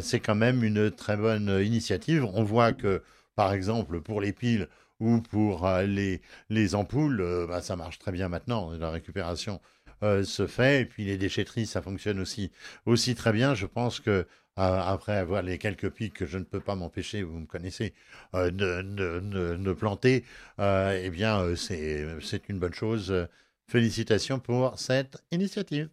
C'est 0.00 0.20
quand 0.20 0.34
même 0.34 0.64
une 0.64 0.90
très 0.90 1.16
bonne 1.16 1.60
initiative. 1.64 2.24
On 2.24 2.44
voit 2.44 2.72
que, 2.72 3.02
par 3.34 3.52
exemple, 3.52 4.00
pour 4.00 4.20
les 4.20 4.32
piles 4.32 4.68
ou 5.00 5.20
pour 5.20 5.68
les, 5.86 6.22
les 6.48 6.74
ampoules, 6.74 7.46
bah, 7.48 7.60
ça 7.60 7.76
marche 7.76 7.98
très 7.98 8.12
bien 8.12 8.28
maintenant. 8.28 8.70
La 8.78 8.90
récupération 8.90 9.60
se 10.02 10.46
fait. 10.46 10.82
Et 10.82 10.84
puis 10.84 11.04
les 11.04 11.18
déchetteries, 11.18 11.66
ça 11.66 11.82
fonctionne 11.82 12.20
aussi, 12.20 12.50
aussi 12.86 13.14
très 13.14 13.32
bien. 13.32 13.54
Je 13.54 13.66
pense 13.66 14.00
que 14.00 14.26
après 14.56 15.16
avoir 15.16 15.42
les 15.42 15.58
quelques 15.58 15.90
pics 15.90 16.14
que 16.14 16.26
je 16.26 16.38
ne 16.38 16.44
peux 16.44 16.60
pas 16.60 16.74
m'empêcher, 16.74 17.22
vous 17.22 17.38
me 17.38 17.46
connaissez, 17.46 17.94
euh, 18.34 18.50
de, 18.50 19.72
planter, 19.72 20.24
euh, 20.60 21.00
eh 21.02 21.10
bien, 21.10 21.40
euh, 21.40 21.56
c'est 21.56 22.48
une 22.48 22.58
bonne 22.58 22.74
chose. 22.74 23.28
Félicitations 23.66 24.38
pour 24.38 24.78
cette 24.78 25.22
initiative. 25.32 25.88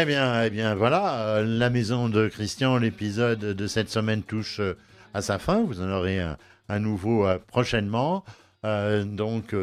Eh 0.00 0.04
bien, 0.04 0.44
eh 0.44 0.50
bien, 0.50 0.76
voilà, 0.76 1.42
la 1.42 1.70
maison 1.70 2.08
de 2.08 2.28
Christian, 2.28 2.76
l'épisode 2.78 3.40
de 3.40 3.66
cette 3.66 3.90
semaine 3.90 4.22
touche 4.22 4.60
à 5.12 5.22
sa 5.22 5.40
fin. 5.40 5.64
Vous 5.64 5.80
en 5.80 5.90
aurez 5.90 6.20
un, 6.68 6.78
nouveau 6.78 7.26
prochainement. 7.48 8.24
donc, 8.62 9.56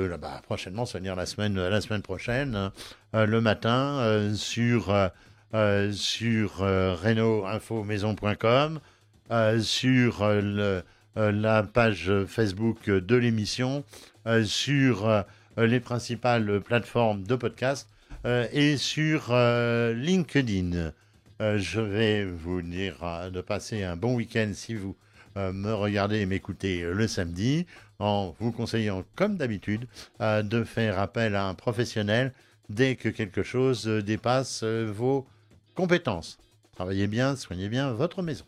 prochainement, 0.43 0.85
ça 0.85 0.97
veut 0.97 1.03
dire 1.03 1.15
la 1.15 1.25
semaine, 1.25 1.55
la 1.55 1.79
semaine 1.79 2.01
prochaine, 2.01 2.69
le 3.13 3.39
matin, 3.39 4.29
sur 4.35 4.93
euh, 5.55 5.93
sur 5.93 6.63
euh, 6.63 6.97
maison.com, 7.85 8.79
euh, 9.31 9.59
sur 9.61 10.29
la 11.15 11.63
page 11.63 12.11
Facebook 12.27 12.89
de 12.89 13.15
l'émission, 13.15 13.85
sur 14.43 15.23
les 15.55 15.79
principales 15.79 16.59
plateformes 16.59 17.23
de 17.23 17.35
podcast 17.35 17.87
et 18.25 18.77
sur 18.77 19.35
LinkedIn. 19.35 20.91
je 21.39 21.79
vais 21.79 22.25
vous 22.25 22.61
dire 22.61 23.29
de 23.31 23.41
passer 23.41 23.83
un 23.83 23.95
bon 23.95 24.15
week-end 24.15 24.51
si 24.53 24.73
vous 24.73 24.95
me 25.35 25.73
regardez 25.73 26.19
et 26.21 26.25
m'écoutez 26.25 26.81
le 26.81 27.07
samedi, 27.07 27.65
en 27.99 28.35
vous 28.39 28.51
conseillant, 28.51 29.03
comme 29.15 29.37
d'habitude, 29.37 29.87
de 30.19 30.63
faire 30.63 30.97
appel 30.97 31.35
à 31.35 31.47
un 31.47 31.53
professionnel 31.53 32.33
dès 32.69 32.95
que 32.95 33.09
quelque 33.09 33.43
chose 33.43 33.85
dépasse 33.85 34.63
vos 34.63 35.27
compétences. 35.75 36.39
Travaillez 36.75 37.07
bien, 37.07 37.35
soignez 37.35 37.69
bien 37.69 37.93
votre 37.93 38.21
maison. 38.21 38.45